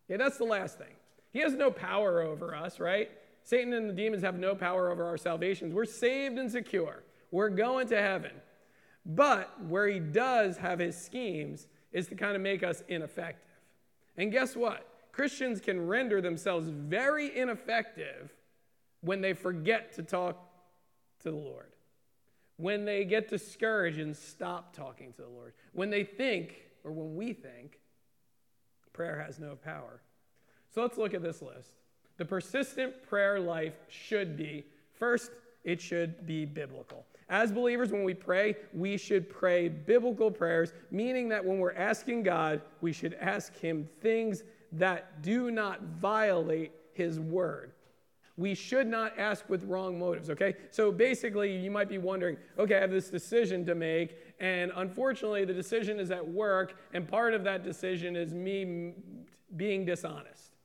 Yeah, 0.08 0.16
that's 0.16 0.38
the 0.38 0.44
last 0.44 0.76
thing. 0.76 0.96
He 1.32 1.38
has 1.38 1.54
no 1.54 1.70
power 1.70 2.20
over 2.20 2.52
us, 2.52 2.80
right? 2.80 3.12
Satan 3.44 3.72
and 3.74 3.88
the 3.88 3.94
demons 3.94 4.24
have 4.24 4.36
no 4.36 4.56
power 4.56 4.90
over 4.90 5.04
our 5.04 5.16
salvations. 5.16 5.72
We're 5.72 5.84
saved 5.84 6.36
and 6.36 6.50
secure. 6.50 7.04
We're 7.30 7.48
going 7.48 7.86
to 7.88 8.02
heaven. 8.02 8.32
But 9.06 9.64
where 9.68 9.86
he 9.86 10.00
does 10.00 10.56
have 10.56 10.80
his 10.80 11.00
schemes 11.00 11.68
is 11.92 12.08
to 12.08 12.16
kind 12.16 12.34
of 12.34 12.42
make 12.42 12.64
us 12.64 12.82
ineffective. 12.88 13.54
And 14.16 14.32
guess 14.32 14.56
what? 14.56 14.88
Christians 15.12 15.60
can 15.60 15.86
render 15.86 16.20
themselves 16.20 16.68
very 16.68 17.38
ineffective 17.38 18.34
when 19.00 19.20
they 19.20 19.32
forget 19.32 19.92
to 19.92 20.02
talk 20.02 20.44
to 21.20 21.30
the 21.30 21.36
Lord, 21.36 21.70
when 22.56 22.84
they 22.84 23.04
get 23.04 23.28
discouraged 23.28 23.98
and 23.98 24.16
stop 24.16 24.74
talking 24.74 25.12
to 25.12 25.22
the 25.22 25.28
Lord, 25.28 25.54
when 25.72 25.90
they 25.90 26.04
think, 26.04 26.54
or 26.84 26.92
when 26.92 27.16
we 27.16 27.32
think, 27.32 27.78
prayer 28.92 29.20
has 29.20 29.38
no 29.38 29.56
power. 29.56 30.00
So 30.72 30.82
let's 30.82 30.98
look 30.98 31.14
at 31.14 31.22
this 31.22 31.42
list. 31.42 31.70
The 32.16 32.24
persistent 32.24 33.02
prayer 33.08 33.40
life 33.40 33.74
should 33.88 34.36
be 34.36 34.64
first, 34.92 35.30
it 35.64 35.80
should 35.80 36.26
be 36.26 36.44
biblical. 36.44 37.06
As 37.28 37.50
believers, 37.50 37.90
when 37.90 38.04
we 38.04 38.14
pray, 38.14 38.54
we 38.72 38.96
should 38.96 39.28
pray 39.28 39.68
biblical 39.68 40.30
prayers, 40.30 40.72
meaning 40.90 41.28
that 41.30 41.44
when 41.44 41.58
we're 41.58 41.74
asking 41.74 42.22
God, 42.22 42.60
we 42.80 42.92
should 42.92 43.14
ask 43.14 43.56
Him 43.56 43.88
things 44.00 44.44
that 44.72 45.22
do 45.22 45.50
not 45.50 45.82
violate 45.82 46.72
his 46.94 47.20
word. 47.20 47.72
We 48.36 48.54
should 48.54 48.88
not 48.88 49.16
ask 49.18 49.48
with 49.48 49.62
wrong 49.64 49.98
motives, 49.98 50.28
okay? 50.30 50.56
So 50.70 50.90
basically, 50.90 51.56
you 51.56 51.70
might 51.70 51.88
be 51.88 51.98
wondering, 51.98 52.36
okay, 52.58 52.76
I 52.76 52.80
have 52.80 52.90
this 52.90 53.08
decision 53.08 53.64
to 53.66 53.74
make, 53.74 54.18
and 54.40 54.72
unfortunately, 54.74 55.44
the 55.44 55.54
decision 55.54 56.00
is 56.00 56.10
at 56.10 56.26
work, 56.26 56.74
and 56.92 57.06
part 57.06 57.34
of 57.34 57.44
that 57.44 57.62
decision 57.62 58.16
is 58.16 58.34
me 58.34 58.94
being 59.56 59.84
dishonest. 59.84 60.56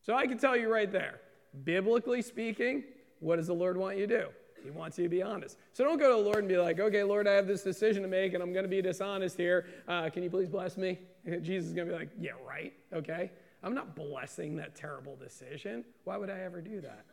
So 0.00 0.14
I 0.14 0.26
can 0.26 0.38
tell 0.38 0.56
you 0.56 0.72
right 0.72 0.90
there, 0.90 1.20
biblically 1.64 2.22
speaking, 2.22 2.84
what 3.18 3.36
does 3.36 3.48
the 3.48 3.54
Lord 3.54 3.76
want 3.76 3.98
you 3.98 4.06
to 4.06 4.18
do? 4.18 4.26
He 4.62 4.70
wants 4.70 4.98
you 4.98 5.04
to 5.04 5.10
be 5.10 5.22
honest. 5.22 5.58
So 5.72 5.84
don't 5.84 5.98
go 5.98 6.10
to 6.10 6.22
the 6.22 6.28
Lord 6.28 6.38
and 6.38 6.48
be 6.48 6.58
like, 6.58 6.80
okay, 6.80 7.02
Lord, 7.02 7.26
I 7.26 7.32
have 7.32 7.46
this 7.46 7.62
decision 7.62 8.02
to 8.02 8.08
make 8.08 8.34
and 8.34 8.42
I'm 8.42 8.52
going 8.52 8.64
to 8.64 8.68
be 8.68 8.82
dishonest 8.82 9.36
here. 9.36 9.66
Uh, 9.88 10.10
can 10.10 10.22
you 10.22 10.30
please 10.30 10.48
bless 10.48 10.76
me? 10.76 10.98
Jesus 11.42 11.68
is 11.68 11.74
going 11.74 11.88
to 11.88 11.94
be 11.94 11.98
like, 11.98 12.10
yeah, 12.18 12.32
right, 12.46 12.72
okay. 12.92 13.30
I'm 13.62 13.74
not 13.74 13.94
blessing 13.94 14.56
that 14.56 14.74
terrible 14.74 15.16
decision. 15.16 15.84
Why 16.04 16.16
would 16.16 16.30
I 16.30 16.40
ever 16.40 16.60
do 16.60 16.80
that? 16.80 17.04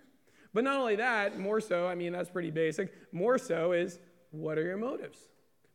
But 0.54 0.64
not 0.64 0.80
only 0.80 0.96
that, 0.96 1.38
more 1.38 1.60
so, 1.60 1.88
I 1.88 1.96
mean, 1.96 2.14
that's 2.14 2.30
pretty 2.30 2.52
basic. 2.52 2.92
More 3.12 3.38
so 3.38 3.74
is 3.74 4.00
what 4.32 4.58
are 4.58 4.64
your 4.64 4.78
motives? 4.78 5.20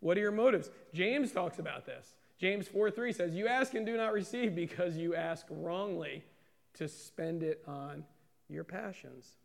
What 0.00 0.16
are 0.16 0.20
your 0.20 0.32
motives? 0.32 0.70
James 0.92 1.30
talks 1.30 1.58
about 1.58 1.86
this. 1.86 2.14
James 2.38 2.66
4 2.66 2.90
3 2.90 3.12
says, 3.12 3.34
You 3.34 3.46
ask 3.46 3.74
and 3.74 3.86
do 3.86 3.96
not 3.96 4.12
receive 4.12 4.54
because 4.54 4.96
you 4.96 5.14
ask 5.14 5.46
wrongly 5.50 6.24
to 6.74 6.88
spend 6.88 7.42
it 7.42 7.62
on 7.66 8.04
your 8.48 8.64
passions. 8.64 9.36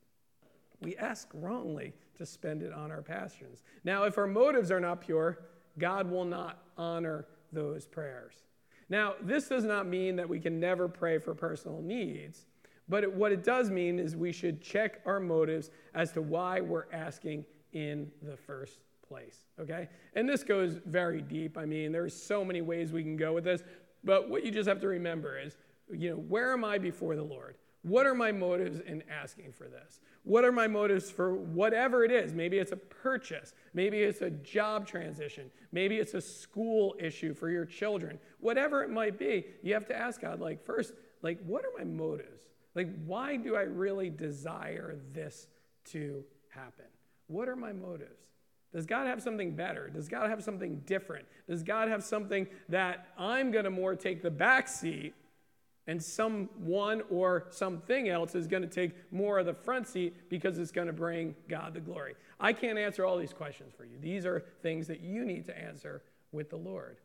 We 0.81 0.95
ask 0.95 1.27
wrongly 1.33 1.93
to 2.17 2.25
spend 2.25 2.63
it 2.63 2.73
on 2.73 2.91
our 2.91 3.01
passions. 3.01 3.63
Now, 3.83 4.03
if 4.03 4.17
our 4.17 4.27
motives 4.27 4.71
are 4.71 4.79
not 4.79 5.01
pure, 5.01 5.39
God 5.77 6.09
will 6.09 6.25
not 6.25 6.63
honor 6.77 7.27
those 7.51 7.85
prayers. 7.85 8.33
Now, 8.89 9.15
this 9.21 9.47
does 9.47 9.63
not 9.63 9.87
mean 9.87 10.15
that 10.15 10.27
we 10.27 10.39
can 10.39 10.59
never 10.59 10.87
pray 10.87 11.17
for 11.17 11.33
personal 11.33 11.81
needs, 11.81 12.45
but 12.89 13.03
it, 13.03 13.13
what 13.13 13.31
it 13.31 13.43
does 13.43 13.69
mean 13.69 13.99
is 13.99 14.15
we 14.15 14.31
should 14.31 14.61
check 14.61 15.01
our 15.05 15.19
motives 15.19 15.71
as 15.93 16.11
to 16.13 16.21
why 16.21 16.61
we're 16.61 16.85
asking 16.93 17.45
in 17.73 18.09
the 18.21 18.37
first 18.37 18.79
place, 19.07 19.45
okay? 19.59 19.89
And 20.15 20.27
this 20.27 20.43
goes 20.43 20.79
very 20.85 21.21
deep. 21.21 21.57
I 21.57 21.65
mean, 21.65 21.91
there's 21.91 22.15
so 22.15 22.45
many 22.45 22.61
ways 22.61 22.91
we 22.91 23.03
can 23.03 23.17
go 23.17 23.33
with 23.33 23.43
this, 23.43 23.63
but 24.03 24.29
what 24.29 24.45
you 24.45 24.51
just 24.51 24.69
have 24.69 24.79
to 24.81 24.87
remember 24.87 25.37
is, 25.37 25.57
you 25.91 26.09
know, 26.09 26.15
where 26.15 26.53
am 26.53 26.63
I 26.63 26.77
before 26.77 27.15
the 27.15 27.23
Lord? 27.23 27.57
What 27.81 28.05
are 28.05 28.15
my 28.15 28.31
motives 28.31 28.79
in 28.85 29.03
asking 29.09 29.51
for 29.53 29.65
this? 29.65 29.99
What 30.27 30.43
are 30.43 30.51
my 30.51 30.67
motives 30.67 31.09
for 31.09 31.33
whatever 31.33 32.03
it 32.03 32.11
is? 32.11 32.33
Maybe 32.33 32.57
it's 32.57 32.73
a 32.73 32.77
purchase. 32.77 33.53
Maybe 33.73 33.99
it's 33.99 34.21
a 34.21 34.29
job 34.29 34.85
transition. 34.85 35.49
Maybe 35.71 35.99
it's 35.99 36.15
a 36.15 36.19
school 36.21 36.97
issue 36.99 37.33
for 37.33 37.49
your 37.49 37.63
children. 37.63 38.19
Whatever 38.41 38.83
it 38.83 38.89
might 38.89 39.17
be, 39.17 39.45
you 39.63 39.73
have 39.73 39.87
to 39.87 39.95
ask 39.97 40.19
God, 40.19 40.41
like, 40.41 40.65
first, 40.65 40.91
like, 41.21 41.39
what 41.45 41.63
are 41.63 41.71
my 41.77 41.85
motives? 41.85 42.43
Like, 42.75 42.89
why 43.05 43.37
do 43.37 43.55
I 43.55 43.61
really 43.61 44.09
desire 44.09 44.97
this 45.13 45.47
to 45.91 46.25
happen? 46.49 46.87
What 47.27 47.47
are 47.47 47.55
my 47.55 47.71
motives? 47.71 48.27
Does 48.73 48.85
God 48.85 49.07
have 49.07 49.23
something 49.23 49.55
better? 49.55 49.89
Does 49.89 50.09
God 50.09 50.29
have 50.29 50.43
something 50.43 50.81
different? 50.85 51.25
Does 51.47 51.63
God 51.63 51.87
have 51.87 52.03
something 52.03 52.47
that 52.67 53.07
I'm 53.17 53.49
going 53.49 53.63
to 53.63 53.71
more 53.71 53.95
take 53.95 54.21
the 54.21 54.29
back 54.29 54.67
seat 54.67 55.13
and 55.87 56.03
someone 56.03 57.01
or 57.09 57.45
something 57.49 58.09
else 58.09 58.35
is 58.35 58.47
going 58.47 58.61
to 58.61 58.69
take 58.69 58.91
more 59.11 59.39
of 59.39 59.45
the 59.45 59.53
front 59.53 59.87
seat 59.87 60.29
because 60.29 60.59
it's 60.59 60.71
going 60.71 60.87
to 60.87 60.93
bring 60.93 61.35
God 61.47 61.73
the 61.73 61.79
glory. 61.79 62.15
I 62.39 62.53
can't 62.53 62.77
answer 62.77 63.05
all 63.05 63.17
these 63.17 63.33
questions 63.33 63.73
for 63.75 63.85
you. 63.85 63.97
These 63.99 64.25
are 64.25 64.43
things 64.61 64.87
that 64.87 64.99
you 64.99 65.25
need 65.25 65.45
to 65.45 65.57
answer 65.57 66.03
with 66.31 66.49
the 66.49 66.57
Lord. 66.57 66.97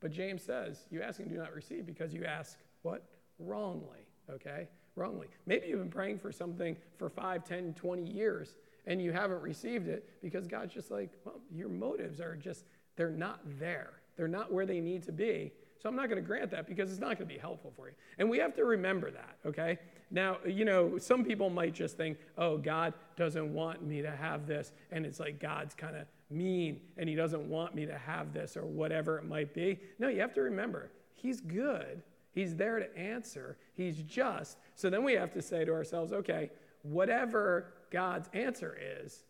But 0.00 0.10
James 0.10 0.42
says, 0.42 0.86
You 0.90 1.02
ask 1.02 1.20
and 1.20 1.28
do 1.28 1.36
not 1.36 1.54
receive 1.54 1.86
because 1.86 2.14
you 2.14 2.24
ask 2.24 2.58
what? 2.82 3.04
Wrongly, 3.38 4.06
okay? 4.30 4.68
Wrongly. 4.96 5.28
Maybe 5.46 5.68
you've 5.68 5.78
been 5.78 5.90
praying 5.90 6.18
for 6.18 6.32
something 6.32 6.76
for 6.98 7.08
5, 7.08 7.44
10, 7.44 7.74
20 7.74 8.02
years 8.02 8.54
and 8.86 9.00
you 9.00 9.12
haven't 9.12 9.42
received 9.42 9.88
it 9.88 10.08
because 10.22 10.46
God's 10.46 10.74
just 10.74 10.90
like, 10.90 11.10
well, 11.24 11.40
your 11.52 11.68
motives 11.68 12.20
are 12.20 12.36
just, 12.36 12.64
they're 12.96 13.10
not 13.10 13.40
there. 13.58 13.92
They're 14.16 14.28
not 14.28 14.52
where 14.52 14.66
they 14.66 14.80
need 14.80 15.02
to 15.04 15.12
be. 15.12 15.52
So 15.82 15.88
I'm 15.88 15.96
not 15.96 16.10
going 16.10 16.22
to 16.22 16.26
grant 16.26 16.50
that 16.50 16.66
because 16.66 16.90
it's 16.90 17.00
not 17.00 17.18
going 17.18 17.28
to 17.28 17.34
be 17.34 17.38
helpful 17.38 17.72
for 17.74 17.88
you. 17.88 17.94
And 18.18 18.28
we 18.28 18.38
have 18.38 18.54
to 18.56 18.64
remember 18.64 19.10
that, 19.10 19.36
okay? 19.46 19.78
Now, 20.10 20.38
you 20.46 20.64
know, 20.66 20.98
some 20.98 21.24
people 21.24 21.48
might 21.48 21.72
just 21.72 21.96
think, 21.96 22.18
oh, 22.36 22.58
God 22.58 22.92
doesn't 23.16 23.52
want 23.52 23.82
me 23.82 24.02
to 24.02 24.10
have 24.10 24.46
this. 24.46 24.72
And 24.90 25.06
it's 25.06 25.18
like 25.18 25.40
God's 25.40 25.74
kind 25.74 25.96
of 25.96 26.06
mean 26.28 26.80
and 26.98 27.08
he 27.08 27.14
doesn't 27.14 27.48
want 27.48 27.74
me 27.74 27.86
to 27.86 27.96
have 27.96 28.32
this 28.32 28.56
or 28.56 28.66
whatever 28.66 29.18
it 29.18 29.24
might 29.24 29.54
be. 29.54 29.78
No, 29.98 30.08
you 30.08 30.20
have 30.20 30.34
to 30.34 30.42
remember, 30.42 30.90
he's 31.14 31.40
good. 31.40 32.02
He's 32.32 32.54
there 32.54 32.78
to 32.78 32.96
answer. 32.96 33.56
He's 33.74 34.02
just. 34.02 34.58
So 34.76 34.90
then 34.90 35.02
we 35.02 35.14
have 35.14 35.32
to 35.32 35.42
say 35.42 35.64
to 35.64 35.72
ourselves, 35.72 36.12
okay, 36.12 36.50
whatever 36.82 37.72
God's 37.90 38.28
answer 38.32 38.78
is, 39.02 39.24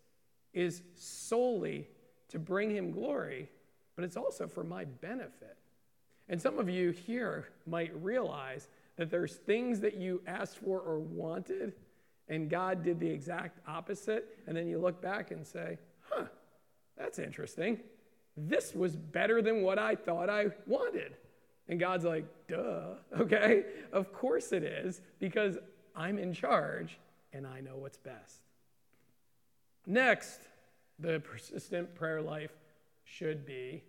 is 0.53 0.83
solely 0.95 1.89
to 2.29 2.39
bring 2.39 2.71
him 2.71 2.91
glory, 2.91 3.49
but 3.97 4.05
it's 4.05 4.17
also 4.17 4.47
for 4.47 4.65
my 4.65 4.85
benefit. 4.85 5.57
And 6.31 6.41
some 6.41 6.59
of 6.59 6.71
you 6.71 6.93
here 6.93 7.49
might 7.67 7.93
realize 8.03 8.69
that 8.97 9.11
there's 9.11 9.35
things 9.35 9.81
that 9.81 9.97
you 9.97 10.23
asked 10.27 10.59
for 10.59 10.79
or 10.79 10.99
wanted, 10.99 11.75
and 12.29 12.49
God 12.49 12.83
did 12.85 13.01
the 13.01 13.11
exact 13.11 13.59
opposite, 13.69 14.39
and 14.47 14.57
then 14.57 14.69
you 14.69 14.79
look 14.79 15.03
back 15.03 15.33
and 15.33 15.47
say, 15.47 15.77
huh, 16.09 16.27
that's 16.97 17.19
interesting. 17.19 17.81
This 18.37 18.75
was 18.75 18.95
better 18.95 19.43
than 19.43 19.63
what 19.63 19.79
I 19.79 19.97
thought 19.97 20.31
I 20.31 20.47
wanted. 20.67 21.17
And 21.69 21.81
God's 21.81 22.05
like, 22.05 22.25
duh, 22.49 22.95
okay? 23.19 23.65
Of 23.93 24.13
course 24.13 24.53
it 24.53 24.63
is, 24.63 25.03
because 25.19 25.59
I'm 25.97 26.17
in 26.17 26.33
charge 26.33 26.99
and 27.33 27.47
I 27.47 27.61
know 27.61 27.77
what's 27.77 27.99
best. 27.99 28.43
Next, 29.85 30.41
the 30.99 31.21
persistent 31.21 31.95
prayer 31.97 32.23
life 32.23 32.53
should 33.05 33.45
be 33.45 33.83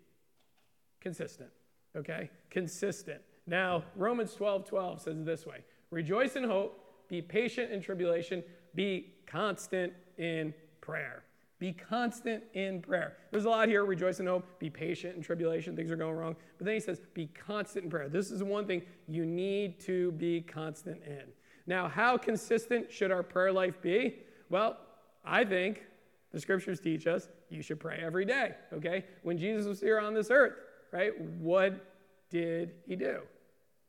consistent, 0.99 1.51
okay? 1.95 2.29
Consistent. 2.49 3.21
Now, 3.47 3.83
Romans 3.95 4.33
12 4.35 4.65
12 4.65 5.01
says 5.01 5.25
this 5.25 5.45
way 5.45 5.63
Rejoice 5.89 6.35
in 6.35 6.43
hope, 6.43 6.79
be 7.07 7.21
patient 7.21 7.71
in 7.71 7.81
tribulation, 7.81 8.43
be 8.75 9.13
constant 9.27 9.93
in 10.17 10.53
prayer. 10.79 11.23
Be 11.59 11.73
constant 11.73 12.43
in 12.55 12.81
prayer. 12.81 13.17
There's 13.29 13.45
a 13.45 13.49
lot 13.49 13.67
here 13.67 13.85
rejoice 13.85 14.19
in 14.19 14.25
hope, 14.25 14.57
be 14.57 14.69
patient 14.69 15.15
in 15.15 15.21
tribulation, 15.21 15.75
things 15.75 15.91
are 15.91 15.95
going 15.95 16.15
wrong. 16.15 16.35
But 16.57 16.65
then 16.65 16.73
he 16.73 16.79
says, 16.79 16.99
be 17.13 17.27
constant 17.27 17.85
in 17.85 17.91
prayer. 17.91 18.09
This 18.09 18.31
is 18.31 18.41
one 18.41 18.65
thing 18.65 18.81
you 19.07 19.27
need 19.27 19.79
to 19.81 20.11
be 20.13 20.41
constant 20.41 21.03
in. 21.05 21.25
Now, 21.67 21.87
how 21.87 22.17
consistent 22.17 22.91
should 22.91 23.11
our 23.11 23.21
prayer 23.21 23.51
life 23.51 23.79
be? 23.79 24.15
Well, 24.49 24.77
I 25.23 25.43
think 25.43 25.83
the 26.31 26.39
scriptures 26.39 26.79
teach 26.79 27.05
us 27.05 27.27
you 27.49 27.61
should 27.61 27.79
pray 27.79 27.99
every 28.01 28.25
day, 28.25 28.55
okay? 28.73 29.05
When 29.21 29.37
Jesus 29.37 29.67
was 29.67 29.79
here 29.79 29.99
on 29.99 30.15
this 30.15 30.31
earth, 30.31 30.53
right, 30.91 31.19
what 31.19 31.85
did 32.29 32.73
he 32.87 32.95
do? 32.95 33.21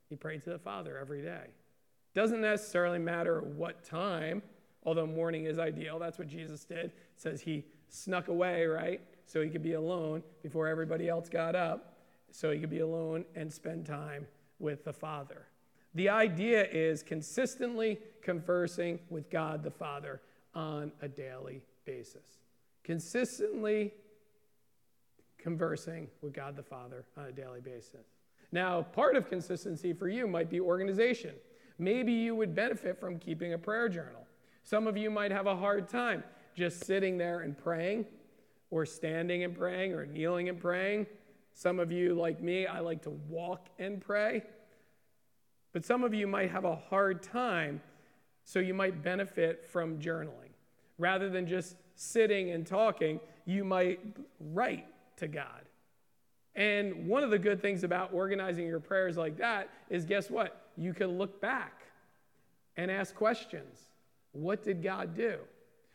He 0.08 0.16
prayed 0.16 0.42
to 0.44 0.50
the 0.50 0.58
Father 0.58 0.98
every 0.98 1.22
day. 1.22 1.46
Doesn't 2.14 2.40
necessarily 2.40 2.98
matter 2.98 3.40
what 3.40 3.84
time, 3.84 4.42
although 4.84 5.06
morning 5.06 5.46
is 5.46 5.58
ideal. 5.58 5.98
That's 5.98 6.18
what 6.18 6.28
Jesus 6.28 6.64
did. 6.64 6.86
It 6.86 6.92
says 7.16 7.40
he 7.40 7.64
snuck 7.88 8.28
away, 8.28 8.66
right? 8.66 9.00
So 9.26 9.42
he 9.42 9.48
could 9.48 9.62
be 9.62 9.72
alone 9.74 10.22
before 10.42 10.68
everybody 10.68 11.08
else 11.08 11.28
got 11.28 11.54
up, 11.54 11.96
so 12.30 12.50
he 12.50 12.58
could 12.58 12.70
be 12.70 12.80
alone 12.80 13.24
and 13.34 13.50
spend 13.52 13.86
time 13.86 14.26
with 14.58 14.84
the 14.84 14.92
Father. 14.92 15.46
The 15.94 16.08
idea 16.08 16.66
is 16.70 17.02
consistently 17.02 17.98
conversing 18.22 18.98
with 19.10 19.30
God 19.30 19.62
the 19.62 19.70
Father 19.70 20.20
on 20.54 20.92
a 21.00 21.08
daily 21.08 21.62
basis. 21.84 22.40
Consistently 22.84 23.92
conversing 25.42 26.08
with 26.22 26.32
God 26.32 26.56
the 26.56 26.62
Father 26.62 27.04
on 27.16 27.24
a 27.26 27.32
daily 27.32 27.60
basis. 27.60 28.06
Now, 28.52 28.82
part 28.82 29.16
of 29.16 29.28
consistency 29.28 29.92
for 29.92 30.08
you 30.08 30.26
might 30.26 30.48
be 30.48 30.60
organization. 30.60 31.34
Maybe 31.78 32.12
you 32.12 32.34
would 32.36 32.54
benefit 32.54 33.00
from 33.00 33.18
keeping 33.18 33.54
a 33.54 33.58
prayer 33.58 33.88
journal. 33.88 34.26
Some 34.62 34.86
of 34.86 34.96
you 34.96 35.10
might 35.10 35.32
have 35.32 35.46
a 35.46 35.56
hard 35.56 35.88
time 35.88 36.22
just 36.54 36.84
sitting 36.84 37.16
there 37.16 37.40
and 37.40 37.56
praying, 37.56 38.06
or 38.70 38.86
standing 38.86 39.42
and 39.42 39.56
praying, 39.56 39.92
or 39.94 40.06
kneeling 40.06 40.48
and 40.48 40.60
praying. 40.60 41.06
Some 41.54 41.78
of 41.78 41.90
you, 41.90 42.14
like 42.14 42.40
me, 42.42 42.66
I 42.66 42.80
like 42.80 43.02
to 43.02 43.10
walk 43.10 43.68
and 43.78 44.00
pray. 44.00 44.42
But 45.72 45.84
some 45.84 46.04
of 46.04 46.14
you 46.14 46.26
might 46.26 46.50
have 46.50 46.64
a 46.64 46.76
hard 46.76 47.22
time, 47.22 47.80
so 48.44 48.58
you 48.58 48.74
might 48.74 49.02
benefit 49.02 49.66
from 49.66 49.98
journaling. 49.98 50.52
Rather 50.98 51.30
than 51.30 51.46
just 51.46 51.76
sitting 51.94 52.50
and 52.50 52.66
talking, 52.66 53.18
you 53.46 53.64
might 53.64 54.00
write 54.38 54.86
to 55.18 55.28
God. 55.28 55.62
And 56.54 57.06
one 57.06 57.22
of 57.22 57.30
the 57.30 57.38
good 57.38 57.62
things 57.62 57.82
about 57.84 58.12
organizing 58.12 58.66
your 58.66 58.80
prayers 58.80 59.16
like 59.16 59.38
that 59.38 59.70
is 59.88 60.04
guess 60.04 60.28
what? 60.30 60.68
You 60.76 60.92
can 60.92 61.18
look 61.18 61.40
back 61.40 61.82
and 62.76 62.90
ask 62.90 63.14
questions. 63.14 63.78
What 64.32 64.62
did 64.62 64.82
God 64.82 65.14
do? 65.14 65.36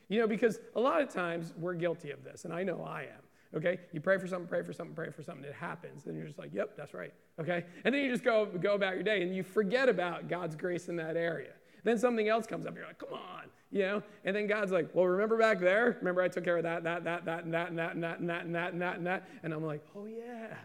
You 0.10 0.20
know, 0.20 0.28
because 0.28 0.60
a 0.76 0.80
lot 0.80 1.02
of 1.02 1.10
times 1.10 1.54
we're 1.58 1.74
guilty 1.74 2.12
of 2.12 2.24
this, 2.24 2.46
and 2.46 2.54
I 2.54 2.64
know 2.64 2.84
I 2.84 3.02
am. 3.02 3.28
Okay? 3.56 3.80
You 3.92 4.02
pray 4.02 4.18
for 4.18 4.28
something, 4.28 4.48
pray 4.48 4.62
for 4.62 4.74
something, 4.74 4.96
pray 4.96 5.10
for 5.10 5.24
something, 5.24 5.44
it 5.44 5.54
happens. 5.54 6.06
And 6.06 6.16
you're 6.16 6.26
just 6.26 6.40
like, 6.40 6.54
yep, 6.54 6.76
that's 6.78 6.94
right. 6.94 7.14
Okay? 7.40 7.66
And 7.84 7.94
then 7.94 8.04
you 8.04 8.12
just 8.12 8.24
go, 8.24 8.46
go 8.46 8.74
about 8.74 8.96
your 8.96 9.04
day 9.04 9.22
and 9.22 9.36
you 9.36 9.44
forget 9.44 9.90
about 9.90 10.28
God's 10.28 10.56
grace 10.56 10.90
in 10.90 10.96
that 10.98 11.16
area. 11.16 11.54
Then 11.84 11.98
something 11.98 12.28
else 12.28 12.46
comes 12.48 12.66
up. 12.66 12.76
You're 12.76 12.86
like, 12.86 13.00
come 13.00 13.14
on, 13.14 13.44
you 13.72 13.84
know? 13.84 14.04
And 14.26 14.36
then 14.36 14.48
God's 14.48 14.72
like, 14.72 14.90
well, 14.94 15.06
remember 15.06 15.38
back 15.38 15.60
there? 15.60 15.96
Remember 16.00 16.22
I 16.22 16.28
took 16.28 16.44
care 16.44 16.58
of 16.58 16.64
that, 16.64 16.84
that, 16.84 17.04
that, 17.04 17.26
that, 17.26 17.44
and 17.44 17.54
that, 17.54 17.70
and 17.70 17.78
that, 17.78 17.92
and 17.94 18.04
that, 18.04 18.20
and 18.20 18.30
that, 18.30 18.44
and 18.44 18.56
that, 18.56 18.74
and 18.74 18.82
that, 18.82 18.98
and 18.98 19.08
that. 19.08 19.30
And 19.44 19.54
I'm 19.54 19.66
like, 19.66 19.86
oh, 19.96 20.06
yeah, 20.06 20.56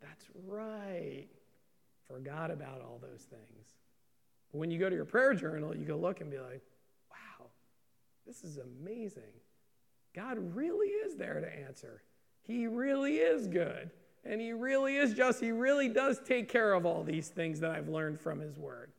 that's 0.00 0.26
right. 0.46 1.26
Forgot 2.08 2.50
about 2.50 2.80
all 2.80 2.98
those 3.00 3.22
things. 3.22 3.74
But 4.52 4.58
When 4.58 4.70
you 4.70 4.78
go 4.78 4.88
to 4.88 4.94
your 4.94 5.04
prayer 5.04 5.34
journal, 5.34 5.76
you 5.76 5.84
go 5.84 5.96
look 5.96 6.20
and 6.20 6.30
be 6.30 6.38
like, 6.38 6.62
wow, 7.10 7.46
this 8.26 8.44
is 8.44 8.58
amazing. 8.58 9.22
God 10.14 10.38
really 10.54 10.88
is 10.88 11.16
there 11.16 11.40
to 11.40 11.66
answer. 11.66 12.02
He 12.42 12.66
really 12.66 13.16
is 13.16 13.48
good. 13.48 13.90
And 14.24 14.40
He 14.40 14.52
really 14.52 14.96
is 14.96 15.12
just. 15.12 15.40
He 15.40 15.50
really 15.50 15.88
does 15.88 16.20
take 16.24 16.48
care 16.48 16.72
of 16.72 16.86
all 16.86 17.02
these 17.02 17.28
things 17.28 17.60
that 17.60 17.72
I've 17.72 17.88
learned 17.88 18.20
from 18.20 18.38
His 18.38 18.56
Word. 18.56 18.92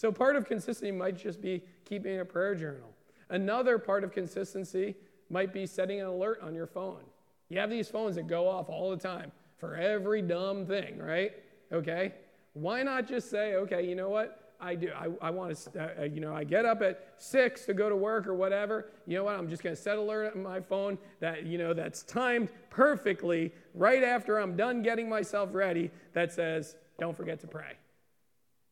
So 0.00 0.10
part 0.10 0.34
of 0.34 0.46
consistency 0.46 0.90
might 0.90 1.18
just 1.18 1.42
be 1.42 1.62
keeping 1.84 2.20
a 2.20 2.24
prayer 2.24 2.54
journal. 2.54 2.88
Another 3.28 3.78
part 3.78 4.02
of 4.02 4.12
consistency 4.12 4.96
might 5.28 5.52
be 5.52 5.66
setting 5.66 6.00
an 6.00 6.06
alert 6.06 6.40
on 6.40 6.54
your 6.54 6.66
phone. 6.66 7.02
You 7.50 7.58
have 7.58 7.68
these 7.68 7.90
phones 7.90 8.16
that 8.16 8.26
go 8.26 8.48
off 8.48 8.70
all 8.70 8.90
the 8.90 8.96
time 8.96 9.30
for 9.58 9.76
every 9.76 10.22
dumb 10.22 10.64
thing, 10.64 10.96
right? 10.96 11.32
Okay? 11.70 12.14
Why 12.54 12.82
not 12.82 13.08
just 13.08 13.28
say, 13.28 13.56
okay, 13.56 13.86
you 13.86 13.94
know 13.94 14.08
what? 14.08 14.54
I 14.58 14.74
do. 14.74 14.90
I, 14.98 15.08
I 15.20 15.28
want 15.28 15.54
to, 15.54 16.00
uh, 16.00 16.04
you 16.04 16.22
know, 16.22 16.34
I 16.34 16.44
get 16.44 16.64
up 16.64 16.80
at 16.80 17.06
six 17.18 17.66
to 17.66 17.74
go 17.74 17.90
to 17.90 17.96
work 17.96 18.26
or 18.26 18.32
whatever. 18.32 18.86
You 19.06 19.18
know 19.18 19.24
what? 19.24 19.34
I'm 19.34 19.50
just 19.50 19.62
going 19.62 19.76
to 19.76 19.82
set 19.82 19.98
an 19.98 20.04
alert 20.04 20.34
on 20.34 20.42
my 20.42 20.62
phone 20.62 20.96
that, 21.18 21.44
you 21.44 21.58
know, 21.58 21.74
that's 21.74 22.04
timed 22.04 22.48
perfectly 22.70 23.52
right 23.74 24.02
after 24.02 24.38
I'm 24.38 24.56
done 24.56 24.82
getting 24.82 25.10
myself 25.10 25.50
ready 25.52 25.90
that 26.14 26.32
says, 26.32 26.74
don't 26.98 27.14
forget 27.14 27.38
to 27.40 27.46
pray. 27.46 27.74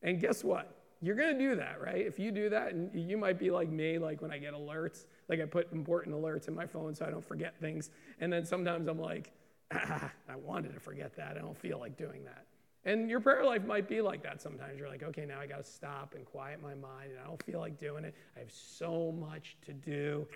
And 0.01 0.19
guess 0.19 0.43
what? 0.43 0.78
You're 1.01 1.15
going 1.15 1.37
to 1.37 1.39
do 1.39 1.55
that, 1.55 1.81
right? 1.81 2.05
If 2.05 2.19
you 2.19 2.31
do 2.31 2.49
that, 2.49 2.73
and 2.73 2.91
you 2.93 3.17
might 3.17 3.39
be 3.39 3.51
like 3.51 3.69
me, 3.69 3.97
like 3.97 4.21
when 4.21 4.31
I 4.31 4.37
get 4.37 4.53
alerts, 4.53 5.05
like 5.29 5.39
I 5.39 5.45
put 5.45 5.71
important 5.71 6.13
alerts 6.15 6.47
in 6.49 6.55
my 6.55 6.65
phone 6.65 6.93
so 6.93 7.05
I 7.05 7.09
don't 7.09 7.25
forget 7.25 7.57
things. 7.59 7.89
And 8.19 8.31
then 8.31 8.45
sometimes 8.45 8.87
I'm 8.87 8.99
like, 8.99 9.31
ah, 9.73 10.11
I 10.29 10.35
wanted 10.35 10.73
to 10.73 10.79
forget 10.79 11.15
that. 11.15 11.37
I 11.37 11.39
don't 11.39 11.57
feel 11.57 11.79
like 11.79 11.97
doing 11.97 12.25
that. 12.25 12.45
And 12.85 13.09
your 13.09 13.19
prayer 13.19 13.45
life 13.45 13.63
might 13.65 13.87
be 13.87 14.01
like 14.01 14.23
that 14.23 14.41
sometimes. 14.41 14.77
You're 14.77 14.89
like, 14.89 15.03
okay, 15.03 15.25
now 15.25 15.39
I 15.39 15.47
got 15.47 15.63
to 15.63 15.69
stop 15.69 16.15
and 16.15 16.25
quiet 16.25 16.61
my 16.61 16.75
mind, 16.75 17.11
and 17.11 17.19
I 17.19 17.27
don't 17.27 17.41
feel 17.43 17.59
like 17.59 17.79
doing 17.79 18.03
it. 18.03 18.13
I 18.35 18.39
have 18.39 18.51
so 18.51 19.11
much 19.11 19.57
to 19.65 19.73
do. 19.73 20.27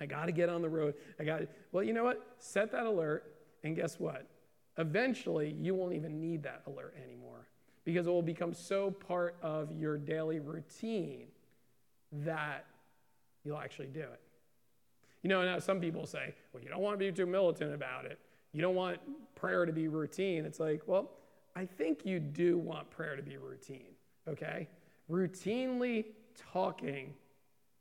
I 0.00 0.06
got 0.06 0.26
to 0.26 0.32
get 0.32 0.48
on 0.48 0.62
the 0.62 0.68
road. 0.68 0.94
I 1.18 1.24
got 1.24 1.42
Well, 1.72 1.82
you 1.82 1.92
know 1.92 2.04
what? 2.04 2.20
Set 2.38 2.70
that 2.72 2.86
alert, 2.86 3.34
and 3.64 3.74
guess 3.74 3.98
what? 3.98 4.26
Eventually, 4.76 5.56
you 5.60 5.74
won't 5.74 5.94
even 5.94 6.20
need 6.20 6.42
that 6.44 6.62
alert 6.66 6.96
anymore 7.02 7.46
because 7.84 8.06
it 8.06 8.10
will 8.10 8.22
become 8.22 8.54
so 8.54 8.90
part 8.90 9.36
of 9.42 9.70
your 9.72 9.98
daily 9.98 10.40
routine 10.40 11.26
that 12.12 12.64
you'll 13.44 13.58
actually 13.58 13.88
do 13.88 14.00
it. 14.00 14.20
You 15.22 15.28
know, 15.28 15.44
now 15.44 15.58
some 15.58 15.80
people 15.80 16.06
say, 16.06 16.34
well, 16.52 16.62
you 16.62 16.68
don't 16.68 16.80
want 16.80 16.94
to 16.94 16.98
be 16.98 17.10
too 17.10 17.26
militant 17.26 17.74
about 17.74 18.04
it. 18.04 18.18
You 18.52 18.62
don't 18.62 18.74
want 18.74 18.98
prayer 19.34 19.66
to 19.66 19.72
be 19.72 19.88
routine. 19.88 20.44
It's 20.44 20.60
like, 20.60 20.82
well, 20.86 21.10
I 21.56 21.64
think 21.66 22.04
you 22.04 22.20
do 22.20 22.58
want 22.58 22.90
prayer 22.90 23.16
to 23.16 23.22
be 23.22 23.36
routine, 23.36 23.94
okay? 24.28 24.68
Routinely 25.10 26.06
talking 26.52 27.14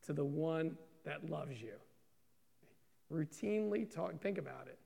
to 0.06 0.14
the 0.14 0.24
one 0.24 0.78
that 1.06 1.30
loves 1.30 1.62
you. 1.62 1.74
Routinely 3.12 3.94
talk, 3.94 4.20
think 4.22 4.38
about 4.38 4.68
it. 4.68 4.78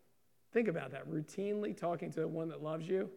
Think 0.52 0.68
about 0.68 0.92
that. 0.92 1.10
Routinely 1.10 1.76
talking 1.76 2.12
to 2.12 2.22
the 2.22 2.28
one 2.28 2.50
that 2.50 2.64
loves 2.64 2.88
you. 2.88 3.10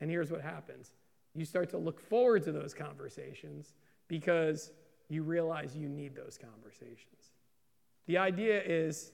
And 0.00 0.10
here's 0.10 0.30
what 0.30 0.42
happens 0.42 0.92
you 1.38 1.44
start 1.44 1.70
to 1.70 1.78
look 1.78 2.00
forward 2.00 2.42
to 2.44 2.52
those 2.52 2.74
conversations 2.74 3.74
because 4.08 4.72
you 5.08 5.22
realize 5.22 5.76
you 5.76 5.88
need 5.88 6.14
those 6.14 6.38
conversations. 6.38 7.32
The 8.06 8.18
idea 8.18 8.62
is 8.64 9.12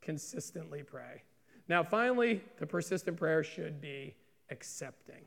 consistently 0.00 0.82
pray. 0.82 1.22
Now, 1.68 1.82
finally, 1.82 2.42
the 2.58 2.66
persistent 2.66 3.16
prayer 3.16 3.44
should 3.44 3.80
be 3.80 4.14
accepting. 4.50 5.24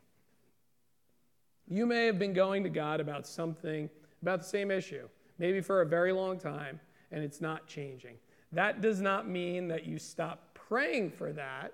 You 1.67 1.85
may 1.85 2.05
have 2.05 2.19
been 2.19 2.33
going 2.33 2.63
to 2.63 2.69
God 2.69 2.99
about 2.99 3.25
something, 3.25 3.89
about 4.21 4.39
the 4.39 4.47
same 4.47 4.71
issue, 4.71 5.07
maybe 5.37 5.61
for 5.61 5.81
a 5.81 5.85
very 5.85 6.11
long 6.11 6.37
time, 6.37 6.79
and 7.11 7.23
it's 7.23 7.39
not 7.39 7.67
changing. 7.67 8.15
That 8.51 8.81
does 8.81 9.01
not 9.01 9.27
mean 9.27 9.67
that 9.69 9.85
you 9.85 9.97
stop 9.97 10.53
praying 10.53 11.11
for 11.11 11.31
that 11.33 11.73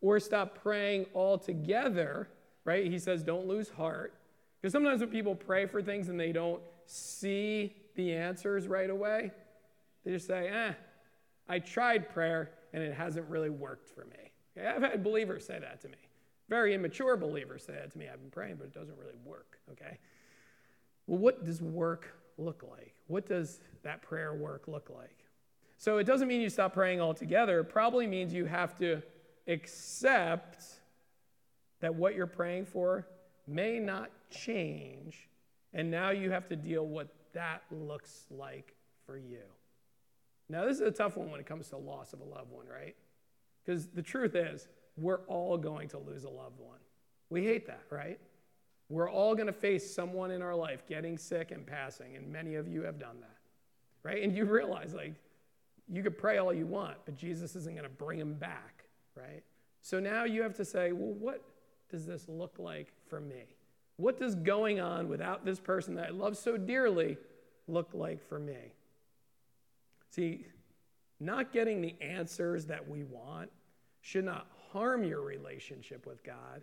or 0.00 0.18
stop 0.18 0.60
praying 0.60 1.06
altogether 1.14 2.28
right? 2.64 2.86
He 2.86 2.98
says, 2.98 3.22
don't 3.22 3.46
lose 3.46 3.68
heart. 3.68 4.14
Because 4.60 4.72
sometimes 4.72 5.00
when 5.00 5.10
people 5.10 5.34
pray 5.34 5.66
for 5.66 5.82
things 5.82 6.08
and 6.08 6.18
they 6.18 6.32
don't 6.32 6.62
see 6.86 7.74
the 7.94 8.14
answers 8.14 8.68
right 8.68 8.90
away, 8.90 9.32
they 10.04 10.12
just 10.12 10.26
say, 10.26 10.48
eh, 10.48 10.72
I 11.48 11.58
tried 11.58 12.10
prayer 12.10 12.50
and 12.72 12.82
it 12.82 12.94
hasn't 12.94 13.28
really 13.28 13.50
worked 13.50 13.88
for 13.88 14.04
me. 14.04 14.32
Okay? 14.56 14.66
I've 14.66 14.82
had 14.82 15.02
believers 15.02 15.46
say 15.46 15.58
that 15.58 15.80
to 15.82 15.88
me. 15.88 15.96
Very 16.48 16.74
immature 16.74 17.16
believers 17.16 17.64
say 17.64 17.74
that 17.74 17.92
to 17.92 17.98
me. 17.98 18.08
I've 18.12 18.20
been 18.20 18.30
praying, 18.30 18.56
but 18.56 18.66
it 18.66 18.74
doesn't 18.74 18.98
really 18.98 19.16
work, 19.24 19.58
okay? 19.72 19.98
well, 21.10 21.18
what 21.18 21.44
does 21.44 21.60
work 21.60 22.14
look 22.38 22.62
like? 22.70 22.94
What 23.08 23.26
does 23.26 23.60
that 23.82 24.00
prayer 24.00 24.32
work 24.32 24.68
look 24.68 24.90
like? 24.94 25.24
So 25.76 25.98
it 25.98 26.04
doesn't 26.04 26.28
mean 26.28 26.40
you 26.40 26.48
stop 26.48 26.72
praying 26.72 27.00
altogether. 27.00 27.60
It 27.60 27.64
probably 27.64 28.06
means 28.06 28.32
you 28.32 28.44
have 28.44 28.78
to 28.78 29.02
accept 29.48 30.64
that 31.80 31.94
what 31.94 32.14
you're 32.14 32.26
praying 32.26 32.66
for 32.66 33.06
may 33.46 33.78
not 33.78 34.10
change, 34.30 35.28
and 35.72 35.90
now 35.90 36.10
you 36.10 36.30
have 36.30 36.48
to 36.48 36.56
deal 36.56 36.86
what 36.86 37.08
that 37.32 37.62
looks 37.70 38.26
like 38.30 38.74
for 39.06 39.16
you. 39.16 39.42
Now, 40.48 40.64
this 40.64 40.76
is 40.76 40.82
a 40.82 40.90
tough 40.90 41.16
one 41.16 41.30
when 41.30 41.40
it 41.40 41.46
comes 41.46 41.68
to 41.68 41.76
loss 41.76 42.12
of 42.12 42.20
a 42.20 42.24
loved 42.24 42.50
one, 42.50 42.66
right? 42.66 42.96
Because 43.64 43.86
the 43.86 44.02
truth 44.02 44.34
is, 44.34 44.68
we're 44.96 45.20
all 45.26 45.56
going 45.56 45.88
to 45.90 45.98
lose 45.98 46.24
a 46.24 46.28
loved 46.28 46.58
one. 46.58 46.78
We 47.30 47.44
hate 47.44 47.66
that, 47.66 47.84
right? 47.90 48.18
We're 48.88 49.10
all 49.10 49.34
going 49.34 49.46
to 49.46 49.52
face 49.52 49.94
someone 49.94 50.32
in 50.32 50.42
our 50.42 50.54
life 50.54 50.86
getting 50.88 51.16
sick 51.16 51.52
and 51.52 51.64
passing, 51.64 52.16
and 52.16 52.30
many 52.30 52.56
of 52.56 52.66
you 52.66 52.82
have 52.82 52.98
done 52.98 53.20
that, 53.20 53.36
right? 54.02 54.22
And 54.22 54.36
you 54.36 54.44
realize, 54.44 54.92
like, 54.92 55.14
you 55.88 56.02
could 56.02 56.18
pray 56.18 56.38
all 56.38 56.52
you 56.52 56.66
want, 56.66 56.96
but 57.04 57.16
Jesus 57.16 57.54
isn't 57.54 57.74
going 57.74 57.84
to 57.84 57.88
bring 57.88 58.18
him 58.18 58.34
back, 58.34 58.84
right? 59.14 59.42
So 59.82 60.00
now 60.00 60.24
you 60.24 60.42
have 60.42 60.54
to 60.54 60.64
say, 60.64 60.92
well, 60.92 61.14
what 61.14 61.42
does 61.90 62.06
this 62.06 62.28
look 62.28 62.58
like 62.58 62.92
for 63.08 63.20
me? 63.20 63.44
What 63.96 64.18
does 64.18 64.34
going 64.34 64.80
on 64.80 65.08
without 65.08 65.44
this 65.44 65.60
person 65.60 65.94
that 65.96 66.06
I 66.06 66.10
love 66.10 66.36
so 66.36 66.56
dearly 66.56 67.18
look 67.68 67.90
like 67.92 68.26
for 68.26 68.38
me? 68.38 68.72
See, 70.10 70.46
not 71.20 71.52
getting 71.52 71.82
the 71.82 71.94
answers 72.00 72.64
that 72.66 72.88
we 72.88 73.04
want 73.04 73.50
should 74.00 74.24
not 74.24 74.46
harm 74.72 75.04
your 75.04 75.20
relationship 75.20 76.06
with 76.06 76.24
God. 76.24 76.62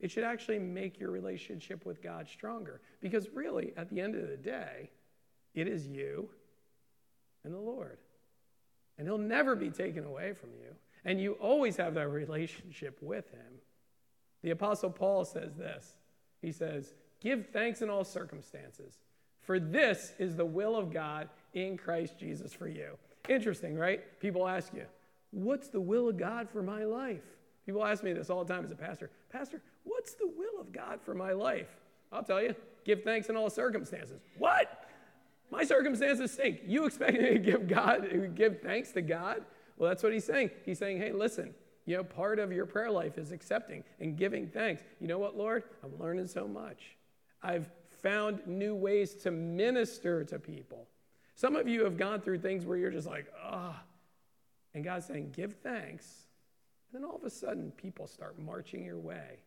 It 0.00 0.10
should 0.10 0.24
actually 0.24 0.58
make 0.58 1.00
your 1.00 1.10
relationship 1.10 1.86
with 1.86 2.02
God 2.02 2.28
stronger. 2.28 2.80
Because 3.00 3.30
really, 3.30 3.72
at 3.76 3.88
the 3.88 4.00
end 4.00 4.14
of 4.14 4.28
the 4.28 4.36
day, 4.36 4.90
it 5.54 5.66
is 5.66 5.86
you 5.86 6.28
and 7.44 7.54
the 7.54 7.58
Lord. 7.58 7.98
And 8.98 9.06
He'll 9.06 9.18
never 9.18 9.56
be 9.56 9.70
taken 9.70 10.04
away 10.04 10.34
from 10.34 10.50
you. 10.50 10.74
And 11.04 11.20
you 11.20 11.32
always 11.34 11.76
have 11.76 11.94
that 11.94 12.08
relationship 12.10 12.98
with 13.00 13.30
Him. 13.30 13.53
The 14.44 14.50
Apostle 14.50 14.90
Paul 14.90 15.24
says 15.24 15.54
this 15.56 15.94
He 16.42 16.52
says, 16.52 16.92
Give 17.20 17.46
thanks 17.46 17.80
in 17.80 17.88
all 17.88 18.04
circumstances, 18.04 18.98
for 19.40 19.58
this 19.58 20.12
is 20.18 20.36
the 20.36 20.44
will 20.44 20.76
of 20.76 20.92
God 20.92 21.30
in 21.54 21.78
Christ 21.78 22.18
Jesus 22.18 22.52
for 22.52 22.68
you. 22.68 22.98
Interesting, 23.28 23.74
right? 23.74 24.02
People 24.20 24.46
ask 24.46 24.72
you, 24.74 24.84
What's 25.30 25.68
the 25.68 25.80
will 25.80 26.10
of 26.10 26.18
God 26.18 26.50
for 26.50 26.62
my 26.62 26.84
life? 26.84 27.22
People 27.64 27.84
ask 27.84 28.04
me 28.04 28.12
this 28.12 28.28
all 28.28 28.44
the 28.44 28.52
time 28.52 28.64
as 28.64 28.70
a 28.70 28.76
pastor 28.76 29.10
Pastor, 29.32 29.62
what's 29.82 30.12
the 30.12 30.26
will 30.36 30.60
of 30.60 30.70
God 30.72 31.00
for 31.02 31.14
my 31.14 31.32
life? 31.32 31.74
I'll 32.12 32.22
tell 32.22 32.42
you, 32.42 32.54
give 32.84 33.02
thanks 33.02 33.30
in 33.30 33.36
all 33.36 33.48
circumstances. 33.48 34.20
What? 34.36 34.88
My 35.50 35.64
circumstances 35.64 36.30
stink. 36.30 36.60
You 36.66 36.84
expect 36.84 37.14
me 37.14 37.30
to 37.30 37.38
give 37.38 37.66
God, 37.66 38.34
give 38.34 38.60
thanks 38.60 38.92
to 38.92 39.00
God? 39.00 39.42
Well, 39.78 39.88
that's 39.88 40.02
what 40.02 40.12
he's 40.12 40.24
saying. 40.24 40.50
He's 40.66 40.78
saying, 40.78 40.98
hey, 40.98 41.12
listen, 41.12 41.54
you 41.86 41.96
know, 41.96 42.04
part 42.04 42.38
of 42.38 42.52
your 42.52 42.66
prayer 42.66 42.90
life 42.90 43.18
is 43.18 43.32
accepting 43.32 43.84
and 44.00 44.16
giving 44.16 44.48
thanks. 44.48 44.82
You 45.00 45.08
know 45.08 45.18
what, 45.18 45.36
Lord? 45.36 45.64
I'm 45.82 45.98
learning 45.98 46.26
so 46.28 46.48
much. 46.48 46.96
I've 47.42 47.68
found 48.02 48.46
new 48.46 48.74
ways 48.74 49.14
to 49.16 49.30
minister 49.30 50.24
to 50.24 50.38
people. 50.38 50.86
Some 51.34 51.56
of 51.56 51.68
you 51.68 51.84
have 51.84 51.96
gone 51.96 52.20
through 52.20 52.38
things 52.38 52.64
where 52.64 52.76
you're 52.76 52.90
just 52.90 53.08
like, 53.08 53.26
ah, 53.42 53.82
and 54.74 54.84
God's 54.84 55.06
saying, 55.06 55.30
give 55.32 55.54
thanks 55.62 56.26
And 56.92 57.02
then 57.02 57.08
all 57.08 57.16
of 57.16 57.24
a 57.24 57.30
sudden, 57.30 57.72
people 57.72 58.06
start 58.06 58.38
marching 58.38 58.84
your 58.84 58.98
way 58.98 59.40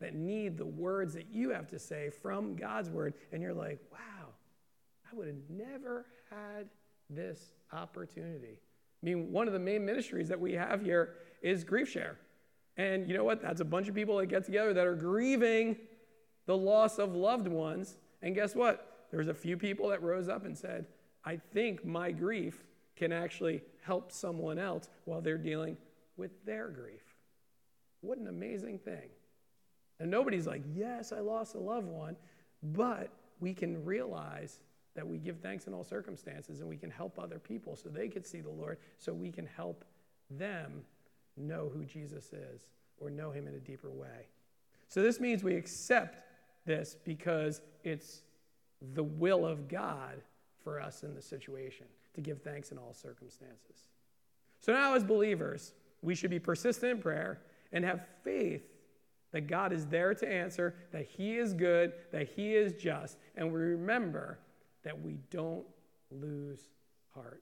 that 0.00 0.14
need 0.14 0.56
the 0.58 0.66
words 0.66 1.14
that 1.14 1.28
you 1.32 1.50
have 1.50 1.68
to 1.68 1.78
say 1.78 2.10
from 2.10 2.56
God's 2.56 2.90
word. 2.90 3.14
And 3.32 3.42
you're 3.42 3.54
like, 3.54 3.80
wow, 3.92 4.28
I 5.10 5.16
would 5.16 5.26
have 5.26 5.36
never 5.48 6.06
had 6.30 6.68
this 7.08 7.52
opportunity. 7.72 8.60
I 9.04 9.06
mean, 9.06 9.30
one 9.32 9.46
of 9.46 9.52
the 9.52 9.58
main 9.58 9.84
ministries 9.84 10.28
that 10.28 10.40
we 10.40 10.54
have 10.54 10.80
here 10.80 11.16
is 11.42 11.62
GriefShare. 11.62 12.14
And 12.78 13.06
you 13.06 13.14
know 13.14 13.22
what? 13.22 13.42
That's 13.42 13.60
a 13.60 13.64
bunch 13.64 13.86
of 13.86 13.94
people 13.94 14.16
that 14.16 14.26
get 14.28 14.46
together 14.46 14.72
that 14.72 14.86
are 14.86 14.94
grieving 14.94 15.76
the 16.46 16.56
loss 16.56 16.98
of 16.98 17.14
loved 17.14 17.46
ones. 17.46 17.98
And 18.22 18.34
guess 18.34 18.54
what? 18.54 19.06
There's 19.10 19.28
a 19.28 19.34
few 19.34 19.58
people 19.58 19.90
that 19.90 20.02
rose 20.02 20.30
up 20.30 20.46
and 20.46 20.56
said, 20.56 20.86
I 21.22 21.36
think 21.36 21.84
my 21.84 22.12
grief 22.12 22.64
can 22.96 23.12
actually 23.12 23.62
help 23.82 24.10
someone 24.10 24.58
else 24.58 24.88
while 25.04 25.20
they're 25.20 25.36
dealing 25.36 25.76
with 26.16 26.30
their 26.46 26.68
grief. 26.68 27.02
What 28.00 28.16
an 28.16 28.28
amazing 28.28 28.78
thing. 28.78 29.10
And 30.00 30.10
nobody's 30.10 30.46
like, 30.46 30.62
yes, 30.74 31.12
I 31.12 31.20
lost 31.20 31.56
a 31.56 31.58
loved 31.58 31.88
one, 31.88 32.16
but 32.62 33.10
we 33.38 33.52
can 33.52 33.84
realize 33.84 34.60
that 34.94 35.06
we 35.06 35.18
give 35.18 35.40
thanks 35.40 35.66
in 35.66 35.74
all 35.74 35.84
circumstances 35.84 36.60
and 36.60 36.68
we 36.68 36.76
can 36.76 36.90
help 36.90 37.18
other 37.18 37.38
people 37.38 37.76
so 37.76 37.88
they 37.88 38.08
can 38.08 38.24
see 38.24 38.40
the 38.40 38.50
Lord, 38.50 38.78
so 38.98 39.12
we 39.12 39.30
can 39.30 39.46
help 39.46 39.84
them 40.30 40.82
know 41.36 41.70
who 41.72 41.84
Jesus 41.84 42.32
is 42.32 42.68
or 42.98 43.10
know 43.10 43.30
him 43.30 43.48
in 43.48 43.54
a 43.54 43.60
deeper 43.60 43.90
way. 43.90 44.28
So 44.88 45.02
this 45.02 45.20
means 45.20 45.42
we 45.42 45.56
accept 45.56 46.18
this 46.66 46.96
because 47.04 47.60
it's 47.82 48.22
the 48.94 49.02
will 49.02 49.46
of 49.46 49.68
God 49.68 50.22
for 50.62 50.80
us 50.80 51.02
in 51.02 51.14
the 51.14 51.22
situation 51.22 51.86
to 52.14 52.20
give 52.20 52.42
thanks 52.42 52.70
in 52.70 52.78
all 52.78 52.94
circumstances. 52.94 53.88
So 54.60 54.72
now, 54.72 54.94
as 54.94 55.04
believers, 55.04 55.74
we 56.00 56.14
should 56.14 56.30
be 56.30 56.38
persistent 56.38 56.92
in 56.92 56.98
prayer 56.98 57.40
and 57.72 57.84
have 57.84 58.06
faith 58.22 58.62
that 59.32 59.48
God 59.48 59.72
is 59.72 59.86
there 59.86 60.14
to 60.14 60.28
answer, 60.30 60.76
that 60.92 61.06
He 61.06 61.36
is 61.36 61.52
good, 61.52 61.92
that 62.12 62.28
He 62.28 62.54
is 62.54 62.72
just, 62.72 63.18
and 63.34 63.52
we 63.52 63.60
remember 63.60 64.38
that 64.84 65.00
we 65.00 65.18
don't 65.30 65.66
lose 66.10 66.60
heart. 67.14 67.32